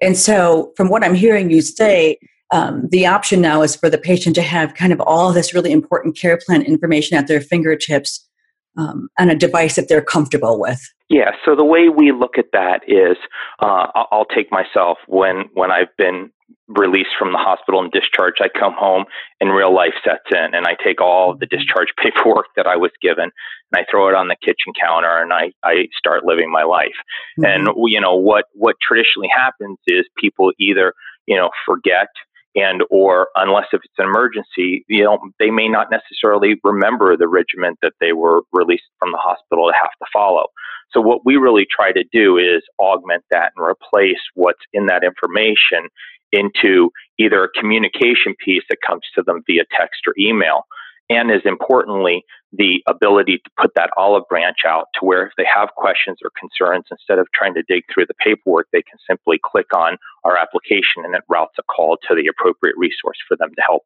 And 0.00 0.16
so, 0.16 0.72
from 0.76 0.88
what 0.88 1.04
I'm 1.04 1.14
hearing 1.14 1.48
you 1.48 1.62
say, 1.62 2.18
um, 2.50 2.88
the 2.88 3.06
option 3.06 3.40
now 3.40 3.62
is 3.62 3.76
for 3.76 3.88
the 3.88 3.98
patient 3.98 4.34
to 4.34 4.42
have 4.42 4.74
kind 4.74 4.92
of 4.92 5.00
all 5.00 5.32
this 5.32 5.54
really 5.54 5.70
important 5.70 6.18
care 6.18 6.36
plan 6.44 6.60
information 6.62 7.16
at 7.16 7.28
their 7.28 7.40
fingertips 7.40 8.28
um, 8.76 9.08
on 9.16 9.30
a 9.30 9.36
device 9.36 9.76
that 9.76 9.88
they're 9.88 10.02
comfortable 10.02 10.58
with. 10.58 10.80
Yeah. 11.08 11.30
So 11.44 11.54
the 11.54 11.64
way 11.64 11.88
we 11.88 12.10
look 12.10 12.36
at 12.36 12.46
that 12.52 12.80
is, 12.88 13.16
uh, 13.60 13.86
I'll 14.10 14.24
take 14.24 14.50
myself 14.50 14.98
when 15.06 15.44
when 15.54 15.70
I've 15.70 15.96
been 15.96 16.32
released 16.76 17.10
from 17.18 17.32
the 17.32 17.38
hospital 17.38 17.80
and 17.80 17.92
discharged. 17.92 18.40
I 18.42 18.48
come 18.48 18.74
home 18.76 19.04
and 19.40 19.54
real 19.54 19.74
life 19.74 19.94
sets 20.04 20.28
in, 20.30 20.54
and 20.54 20.66
I 20.66 20.76
take 20.82 21.00
all 21.00 21.36
the 21.36 21.46
discharge 21.46 21.88
paperwork 22.02 22.46
that 22.56 22.66
I 22.66 22.76
was 22.76 22.90
given 23.00 23.30
and 23.72 23.80
I 23.80 23.90
throw 23.90 24.08
it 24.08 24.14
on 24.14 24.28
the 24.28 24.36
kitchen 24.42 24.72
counter, 24.78 25.18
and 25.18 25.32
I 25.32 25.52
I 25.62 25.88
start 25.96 26.24
living 26.24 26.50
my 26.50 26.62
life. 26.62 26.98
Mm-hmm. 27.38 27.44
And 27.44 27.90
you 27.90 28.00
know 28.00 28.14
what 28.14 28.46
what 28.54 28.76
traditionally 28.80 29.30
happens 29.34 29.78
is 29.86 30.04
people 30.16 30.52
either 30.58 30.94
you 31.26 31.36
know 31.36 31.50
forget 31.66 32.08
and 32.54 32.82
or 32.90 33.28
unless 33.36 33.66
if 33.72 33.80
it's 33.84 33.94
an 33.98 34.04
emergency 34.04 34.84
you 34.88 35.04
know 35.04 35.18
they 35.38 35.50
may 35.50 35.68
not 35.68 35.90
necessarily 35.90 36.60
remember 36.64 37.16
the 37.16 37.28
regiment 37.28 37.78
that 37.82 37.94
they 38.00 38.12
were 38.12 38.42
released 38.52 38.84
from 38.98 39.12
the 39.12 39.18
hospital 39.18 39.68
to 39.68 39.74
have 39.80 39.90
to 39.98 40.06
follow 40.12 40.46
so 40.92 41.00
what 41.00 41.24
we 41.24 41.36
really 41.36 41.66
try 41.70 41.92
to 41.92 42.04
do 42.12 42.36
is 42.36 42.62
augment 42.78 43.24
that 43.30 43.52
and 43.56 43.66
replace 43.66 44.20
what's 44.34 44.60
in 44.72 44.86
that 44.86 45.04
information 45.04 45.88
into 46.32 46.90
either 47.18 47.44
a 47.44 47.48
communication 47.58 48.34
piece 48.44 48.64
that 48.68 48.78
comes 48.86 49.02
to 49.14 49.22
them 49.22 49.42
via 49.46 49.64
text 49.76 50.00
or 50.06 50.14
email 50.18 50.64
and 51.12 51.30
as 51.30 51.42
importantly, 51.44 52.24
the 52.52 52.82
ability 52.86 53.38
to 53.38 53.50
put 53.60 53.74
that 53.74 53.90
olive 53.96 54.24
branch 54.28 54.58
out 54.66 54.86
to 54.94 55.04
where 55.04 55.26
if 55.26 55.32
they 55.36 55.46
have 55.52 55.70
questions 55.76 56.18
or 56.22 56.30
concerns, 56.38 56.84
instead 56.90 57.18
of 57.18 57.26
trying 57.34 57.54
to 57.54 57.62
dig 57.68 57.82
through 57.92 58.06
the 58.06 58.14
paperwork, 58.14 58.68
they 58.72 58.82
can 58.82 58.98
simply 59.08 59.38
click 59.42 59.66
on 59.74 59.96
our 60.24 60.36
application 60.36 61.04
and 61.04 61.14
it 61.14 61.22
routes 61.28 61.54
a 61.58 61.62
call 61.64 61.98
to 62.08 62.14
the 62.14 62.26
appropriate 62.26 62.76
resource 62.76 63.18
for 63.28 63.36
them 63.36 63.50
to 63.56 63.62
help. 63.66 63.82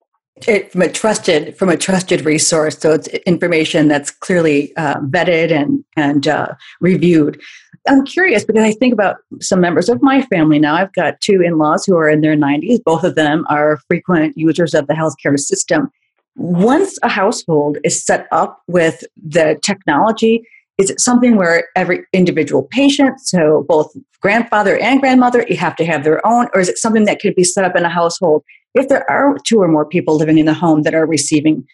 It, 0.47 0.71
from 0.71 0.83
a 0.83 0.93
trusted 0.93 1.57
from 1.57 1.71
a 1.71 1.79
trusted 1.79 2.27
resource, 2.27 2.79
so 2.79 2.93
it's 2.93 3.09
information 3.09 3.89
that's 3.89 4.11
clearly 4.11 4.77
uh, 4.77 5.01
vetted 5.01 5.51
and 5.51 5.83
and 5.97 6.29
uh, 6.29 6.49
reviewed. 6.79 7.41
I'm 7.89 8.05
curious 8.05 8.45
because 8.45 8.65
I 8.65 8.73
think 8.73 8.93
about 8.93 9.17
some 9.41 9.61
members 9.61 9.89
of 9.89 10.03
my 10.03 10.23
family 10.23 10.59
now. 10.59 10.75
I've 10.75 10.93
got 10.93 11.21
two 11.21 11.41
in-laws 11.41 11.85
who 11.85 11.97
are 11.97 12.09
in 12.09 12.21
their 12.21 12.37
90s. 12.37 12.83
Both 12.85 13.05
of 13.05 13.15
them 13.15 13.45
are 13.49 13.79
frequent 13.89 14.37
users 14.37 14.75
of 14.75 14.87
the 14.87 14.95
healthcare 14.95 15.39
system 15.39 15.91
once 16.37 16.99
a 17.03 17.09
household 17.09 17.79
is 17.83 18.05
set 18.05 18.27
up 18.31 18.63
with 18.69 19.05
the 19.17 19.59
technology, 19.63 20.47
is 20.79 20.91
it 20.91 21.01
something 21.01 21.37
where 21.37 21.67
every 21.75 22.05
individual 22.13 22.65
patient, 22.65 23.19
so 23.21 23.65
both 23.67 23.91
grandfather 24.21 24.77
and 24.79 25.01
grandmother, 25.01 25.47
you 25.49 25.57
have 25.57 25.75
to 25.77 25.87
have 25.87 26.05
their 26.05 26.25
own, 26.27 26.49
or 26.53 26.61
is 26.61 26.69
it 26.69 26.77
something 26.77 27.07
that 27.07 27.21
could 27.21 27.35
be 27.35 27.45
set 27.45 27.65
up 27.65 27.75
in 27.75 27.85
a 27.85 27.89
household 27.89 28.45
if 28.75 28.89
there 28.89 29.11
are 29.11 29.39
two 29.47 29.61
or 29.61 29.69
more 29.69 29.87
people 29.87 30.17
living 30.17 30.37
in 30.37 30.45
the 30.45 30.53
home 30.53 30.83
that 30.83 30.95
are 30.95 31.07
receiving 31.07 31.67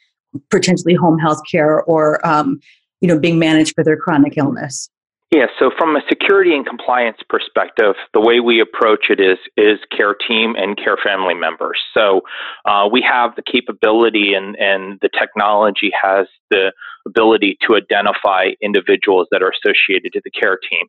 potentially 0.50 0.94
home 0.94 1.18
health 1.18 1.40
care 1.50 1.82
or 1.82 2.24
um, 2.26 2.60
you 3.00 3.08
know 3.08 3.18
being 3.18 3.38
managed 3.38 3.74
for 3.74 3.82
their 3.82 3.96
chronic 3.96 4.38
illness? 4.38 4.88
Yeah, 5.32 5.46
so 5.58 5.70
from 5.78 5.96
a 5.96 6.02
security 6.10 6.54
and 6.54 6.66
compliance 6.66 7.16
perspective, 7.26 7.94
the 8.12 8.20
way 8.20 8.40
we 8.40 8.60
approach 8.60 9.06
it 9.08 9.18
is 9.18 9.38
is 9.56 9.78
care 9.90 10.14
team 10.14 10.54
and 10.58 10.76
care 10.76 10.98
family 11.02 11.32
members. 11.32 11.78
So 11.96 12.20
uh, 12.66 12.86
we 12.92 13.00
have 13.00 13.34
the 13.34 13.42
capability 13.42 14.34
and, 14.34 14.56
and 14.56 14.98
the 15.00 15.08
technology 15.18 15.90
has 16.02 16.26
the 16.50 16.72
ability 17.06 17.56
to 17.66 17.76
identify 17.76 18.48
individuals 18.60 19.26
that 19.30 19.42
are 19.42 19.50
associated 19.50 20.12
to 20.12 20.20
the 20.22 20.30
care 20.30 20.58
team. 20.70 20.86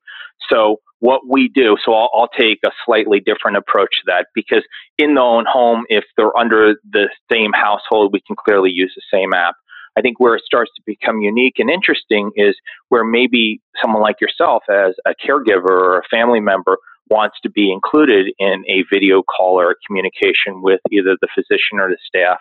So 0.51 0.82
what 0.99 1.21
we 1.25 1.47
do, 1.47 1.77
so 1.84 1.93
I'll, 1.93 2.10
I'll 2.13 2.29
take 2.38 2.60
a 2.65 2.71
slightly 2.86 3.21
different 3.21 3.56
approach 3.56 3.91
to 4.01 4.03
that 4.08 4.27
because 4.36 4.63
in 4.97 5.15
the 5.15 5.21
own 5.21 5.45
home, 5.47 5.86
if 5.88 6.03
they're 6.17 6.36
under 6.38 6.75
the 6.91 7.08
same 7.32 7.51
household, 7.53 8.12
we 8.12 8.19
can 8.19 8.36
clearly 8.36 8.71
use 8.71 8.93
the 8.93 9.17
same 9.17 9.34
app. 9.34 9.56
I 9.97 10.01
think 10.01 10.19
where 10.19 10.36
it 10.36 10.43
starts 10.45 10.71
to 10.75 10.82
become 10.86 11.21
unique 11.21 11.56
and 11.60 11.69
interesting 11.69 12.32
is 12.36 12.56
where 12.89 13.03
maybe 13.03 13.62
someone 13.82 14.01
like 14.01 14.19
yourself, 14.21 14.63
as 14.69 14.95
a 15.06 15.13
caregiver 15.13 15.69
or 15.69 15.99
a 15.99 16.08
family 16.10 16.39
member, 16.39 16.77
wants 17.10 17.38
to 17.43 17.49
be 17.49 17.71
included 17.71 18.34
in 18.39 18.63
a 18.67 18.84
video 18.91 19.21
call 19.23 19.60
or 19.60 19.71
a 19.71 19.75
communication 19.86 20.62
with 20.62 20.79
either 20.91 21.15
the 21.21 21.27
physician 21.36 21.79
or 21.79 21.89
the 21.89 21.97
staff. 22.06 22.39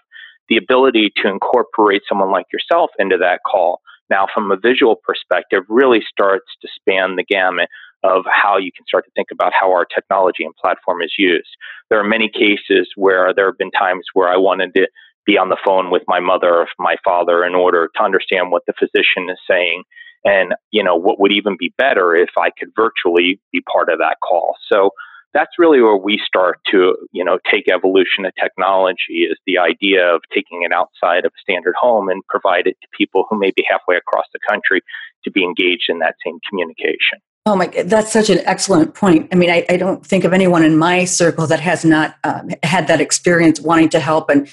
The 0.48 0.56
ability 0.56 1.12
to 1.22 1.28
incorporate 1.28 2.02
someone 2.08 2.30
like 2.30 2.46
yourself 2.52 2.90
into 2.98 3.16
that 3.18 3.40
call 3.46 3.80
now, 4.12 4.26
from 4.34 4.52
a 4.52 4.58
visual 4.58 4.96
perspective, 4.96 5.62
really 5.70 6.02
starts 6.06 6.44
to 6.60 6.68
span 6.74 7.16
the 7.16 7.24
gamut 7.24 7.70
of 8.04 8.24
how 8.30 8.58
you 8.58 8.70
can 8.70 8.84
start 8.86 9.06
to 9.06 9.10
think 9.12 9.28
about 9.32 9.54
how 9.58 9.72
our 9.72 9.86
technology 9.86 10.44
and 10.44 10.54
platform 10.56 11.00
is 11.00 11.14
used. 11.16 11.48
There 11.88 11.98
are 11.98 12.04
many 12.04 12.28
cases 12.28 12.90
where 12.94 13.32
there 13.32 13.46
have 13.46 13.56
been 13.56 13.70
times 13.70 14.04
where 14.12 14.28
I 14.28 14.36
wanted 14.36 14.74
to 14.74 14.86
be 15.26 15.38
on 15.38 15.48
the 15.48 15.58
phone 15.64 15.90
with 15.90 16.02
my 16.08 16.20
mother 16.20 16.54
or 16.54 16.68
my 16.78 16.96
father 17.04 17.44
in 17.44 17.54
order 17.54 17.88
to 17.96 18.02
understand 18.02 18.50
what 18.50 18.62
the 18.66 18.74
physician 18.78 19.28
is 19.30 19.38
saying. 19.48 19.84
And 20.24 20.54
you 20.70 20.82
know 20.82 20.96
what 20.96 21.18
would 21.18 21.32
even 21.32 21.56
be 21.58 21.74
better 21.76 22.14
if 22.14 22.30
i 22.38 22.50
could 22.56 22.68
virtually 22.76 23.40
be 23.52 23.60
part 23.62 23.88
of 23.88 23.98
that 23.98 24.18
call. 24.22 24.54
So 24.70 24.90
that's 25.34 25.58
really 25.58 25.80
where 25.80 25.96
we 25.96 26.20
start 26.24 26.60
to 26.70 26.96
you 27.12 27.24
know 27.24 27.38
take 27.50 27.68
evolution 27.68 28.24
of 28.24 28.32
technology 28.40 29.26
is 29.30 29.38
the 29.46 29.58
idea 29.58 30.06
of 30.14 30.20
taking 30.32 30.62
it 30.62 30.72
outside 30.72 31.24
of 31.24 31.32
a 31.36 31.40
standard 31.40 31.74
home 31.76 32.08
and 32.08 32.22
provide 32.28 32.66
it 32.66 32.76
to 32.82 32.88
people 32.96 33.24
who 33.28 33.38
may 33.38 33.50
be 33.56 33.64
halfway 33.68 33.96
across 33.96 34.26
the 34.32 34.38
country 34.48 34.80
to 35.24 35.30
be 35.30 35.42
engaged 35.42 35.84
in 35.88 35.98
that 35.98 36.14
same 36.24 36.38
communication. 36.48 37.18
Oh 37.44 37.56
my, 37.56 37.66
god, 37.66 37.86
that's 37.86 38.12
such 38.12 38.30
an 38.30 38.38
excellent 38.44 38.94
point. 38.94 39.28
I 39.32 39.34
mean, 39.34 39.50
I, 39.50 39.66
I 39.68 39.76
don't 39.76 40.06
think 40.06 40.22
of 40.22 40.32
anyone 40.32 40.64
in 40.64 40.76
my 40.76 41.04
circle 41.04 41.46
that 41.48 41.58
has 41.58 41.84
not 41.84 42.14
um, 42.22 42.50
had 42.62 42.86
that 42.86 43.00
experience 43.00 43.60
wanting 43.60 43.88
to 43.90 44.00
help 44.00 44.30
and 44.30 44.48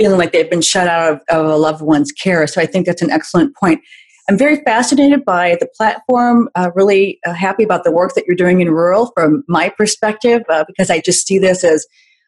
feeling 0.00 0.18
like 0.18 0.32
they've 0.32 0.48
been 0.48 0.62
shut 0.62 0.88
out 0.88 1.12
of, 1.12 1.20
of 1.28 1.46
a 1.46 1.56
loved 1.56 1.82
one's 1.82 2.10
care. 2.10 2.46
So 2.46 2.60
I 2.60 2.66
think 2.66 2.86
that's 2.86 3.02
an 3.02 3.10
excellent 3.10 3.54
point. 3.54 3.82
I'm 4.30 4.38
very 4.38 4.62
fascinated 4.64 5.24
by 5.24 5.58
the 5.60 5.68
platform, 5.76 6.48
uh, 6.54 6.70
really 6.74 7.18
uh, 7.26 7.34
happy 7.34 7.64
about 7.64 7.84
the 7.84 7.90
work 7.90 8.14
that 8.14 8.24
you're 8.26 8.36
doing 8.36 8.60
in 8.60 8.70
rural 8.70 9.12
from 9.14 9.42
my 9.48 9.68
perspective, 9.68 10.42
uh, 10.48 10.64
because 10.66 10.88
I 10.88 11.00
just 11.00 11.26
see 11.26 11.38
this 11.38 11.64
as 11.64 11.86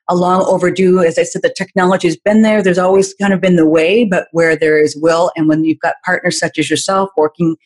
a 0.08 0.16
long 0.16 0.42
overdue. 0.42 1.02
As 1.02 1.16
I 1.16 1.22
said, 1.22 1.42
the 1.42 1.54
technology 1.56 2.08
has 2.08 2.16
been 2.16 2.42
there. 2.42 2.62
There's 2.62 2.76
always 2.76 3.14
kind 3.14 3.32
of 3.32 3.40
been 3.40 3.56
the 3.56 3.68
way, 3.68 4.04
but 4.04 4.26
where 4.32 4.56
there 4.56 4.82
is 4.82 4.96
will, 5.00 5.30
and 5.36 5.48
when 5.48 5.64
you've 5.64 5.78
got 5.78 5.94
partners 6.04 6.38
such 6.38 6.58
as 6.58 6.68
yourself 6.68 7.08
working 7.16 7.56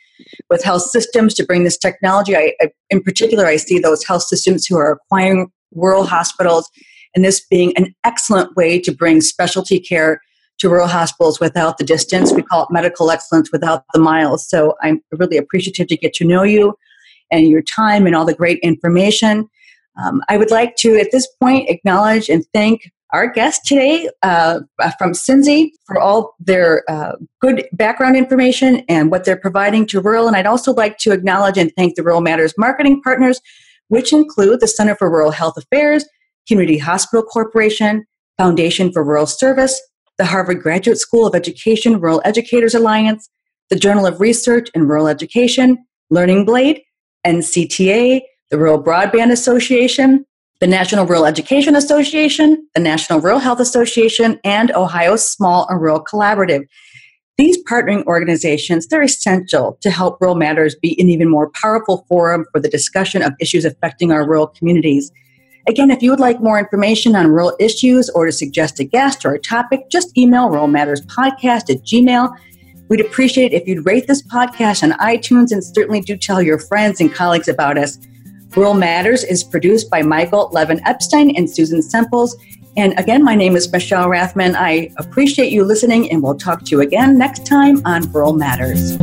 with 0.50 0.62
health 0.62 0.82
systems 0.82 1.34
to 1.34 1.44
bring 1.44 1.64
this 1.64 1.78
technology, 1.78 2.36
I, 2.36 2.52
I 2.60 2.68
in 2.90 3.02
particular, 3.02 3.46
I 3.46 3.56
see 3.56 3.78
those 3.78 4.04
health 4.04 4.22
systems 4.22 4.66
who 4.66 4.76
are 4.76 4.92
acquiring 4.92 5.50
rural 5.74 6.04
hospitals 6.04 6.70
and 7.16 7.24
this 7.24 7.40
being 7.40 7.76
an 7.76 7.92
excellent 8.04 8.54
way 8.54 8.78
to 8.78 8.92
bring 8.92 9.20
specialty 9.20 9.80
care 9.80 10.20
to 10.58 10.68
rural 10.68 10.86
hospitals 10.86 11.40
without 11.40 11.78
the 11.78 11.84
distance. 11.84 12.32
We 12.32 12.42
call 12.42 12.62
it 12.62 12.68
medical 12.70 13.10
excellence 13.10 13.50
without 13.50 13.84
the 13.92 14.00
miles. 14.00 14.48
So 14.48 14.74
I'm 14.82 15.00
really 15.12 15.36
appreciative 15.36 15.88
to 15.88 15.96
get 15.96 16.14
to 16.14 16.24
know 16.24 16.42
you 16.42 16.74
and 17.32 17.48
your 17.48 17.62
time 17.62 18.06
and 18.06 18.14
all 18.14 18.24
the 18.24 18.34
great 18.34 18.58
information. 18.60 19.48
Um, 20.02 20.22
I 20.28 20.36
would 20.36 20.50
like 20.50 20.76
to, 20.76 20.96
at 20.98 21.10
this 21.10 21.26
point, 21.40 21.68
acknowledge 21.68 22.28
and 22.28 22.44
thank 22.54 22.90
our 23.12 23.30
guest 23.30 23.64
today 23.64 24.10
uh, 24.22 24.60
from 24.98 25.12
Synzi 25.12 25.70
for 25.86 25.98
all 25.98 26.34
their 26.38 26.82
uh, 26.88 27.12
good 27.40 27.66
background 27.72 28.16
information 28.16 28.82
and 28.88 29.10
what 29.10 29.24
they're 29.24 29.38
providing 29.38 29.86
to 29.86 30.00
rural. 30.00 30.26
And 30.26 30.36
I'd 30.36 30.46
also 30.46 30.74
like 30.74 30.98
to 30.98 31.12
acknowledge 31.12 31.56
and 31.56 31.72
thank 31.76 31.94
the 31.94 32.02
Rural 32.02 32.20
Matters 32.20 32.52
marketing 32.58 33.00
partners, 33.02 33.40
which 33.88 34.12
include 34.12 34.60
the 34.60 34.68
Center 34.68 34.96
for 34.96 35.10
Rural 35.10 35.30
Health 35.30 35.56
Affairs, 35.56 36.04
Community 36.46 36.78
Hospital 36.78 37.22
Corporation, 37.22 38.06
Foundation 38.38 38.92
for 38.92 39.02
Rural 39.02 39.26
Service, 39.26 39.80
the 40.18 40.24
Harvard 40.24 40.62
Graduate 40.62 40.98
School 40.98 41.26
of 41.26 41.34
Education 41.34 42.00
Rural 42.00 42.22
Educators 42.24 42.74
Alliance, 42.74 43.28
the 43.70 43.76
Journal 43.76 44.06
of 44.06 44.20
Research 44.20 44.68
in 44.74 44.86
Rural 44.86 45.08
Education, 45.08 45.84
Learning 46.10 46.44
Blade, 46.44 46.82
NCTA, 47.26 48.20
the 48.50 48.58
Rural 48.58 48.82
Broadband 48.82 49.32
Association, 49.32 50.24
the 50.60 50.66
National 50.66 51.04
Rural 51.04 51.26
Education 51.26 51.76
Association, 51.76 52.66
the 52.74 52.80
National 52.80 53.20
Rural 53.20 53.40
Health 53.40 53.60
Association, 53.60 54.40
and 54.44 54.70
Ohio 54.72 55.16
Small 55.16 55.66
and 55.68 55.80
Rural 55.80 56.02
Collaborative. 56.02 56.66
These 57.36 57.62
partnering 57.64 58.04
organizations, 58.06 58.86
they're 58.86 59.02
essential 59.02 59.76
to 59.82 59.90
help 59.90 60.18
Rural 60.20 60.36
Matters 60.36 60.74
be 60.74 60.98
an 60.98 61.10
even 61.10 61.28
more 61.28 61.50
powerful 61.50 62.06
forum 62.08 62.46
for 62.50 62.60
the 62.60 62.68
discussion 62.68 63.20
of 63.20 63.34
issues 63.40 63.66
affecting 63.66 64.10
our 64.10 64.26
rural 64.26 64.46
communities. 64.46 65.10
Again, 65.68 65.90
if 65.90 66.00
you 66.00 66.10
would 66.10 66.20
like 66.20 66.40
more 66.40 66.60
information 66.60 67.16
on 67.16 67.26
rural 67.26 67.56
issues 67.58 68.08
or 68.10 68.26
to 68.26 68.32
suggest 68.32 68.78
a 68.78 68.84
guest 68.84 69.24
or 69.24 69.34
a 69.34 69.38
topic, 69.38 69.90
just 69.90 70.16
email 70.16 70.48
Rural 70.48 70.68
Matters 70.68 71.04
Podcast 71.06 71.68
at 71.74 71.82
Gmail. 71.82 72.32
We'd 72.88 73.00
appreciate 73.00 73.52
it 73.52 73.62
if 73.62 73.66
you'd 73.66 73.84
rate 73.84 74.06
this 74.06 74.22
podcast 74.22 74.84
on 74.84 74.92
iTunes 74.98 75.50
and 75.50 75.64
certainly 75.64 76.00
do 76.00 76.16
tell 76.16 76.40
your 76.40 76.60
friends 76.60 77.00
and 77.00 77.12
colleagues 77.12 77.48
about 77.48 77.78
us. 77.78 77.98
Rural 78.54 78.74
Matters 78.74 79.24
is 79.24 79.42
produced 79.42 79.90
by 79.90 80.02
Michael 80.02 80.50
Levin 80.52 80.80
Epstein 80.86 81.34
and 81.36 81.50
Susan 81.50 81.82
Semples. 81.82 82.36
And 82.76 82.96
again, 82.96 83.24
my 83.24 83.34
name 83.34 83.56
is 83.56 83.70
Michelle 83.72 84.08
Rathman. 84.08 84.54
I 84.54 84.92
appreciate 84.98 85.50
you 85.50 85.64
listening, 85.64 86.10
and 86.12 86.22
we'll 86.22 86.36
talk 86.36 86.64
to 86.64 86.70
you 86.70 86.80
again 86.80 87.18
next 87.18 87.44
time 87.44 87.82
on 87.84 88.10
Rural 88.12 88.34
Matters. 88.34 88.96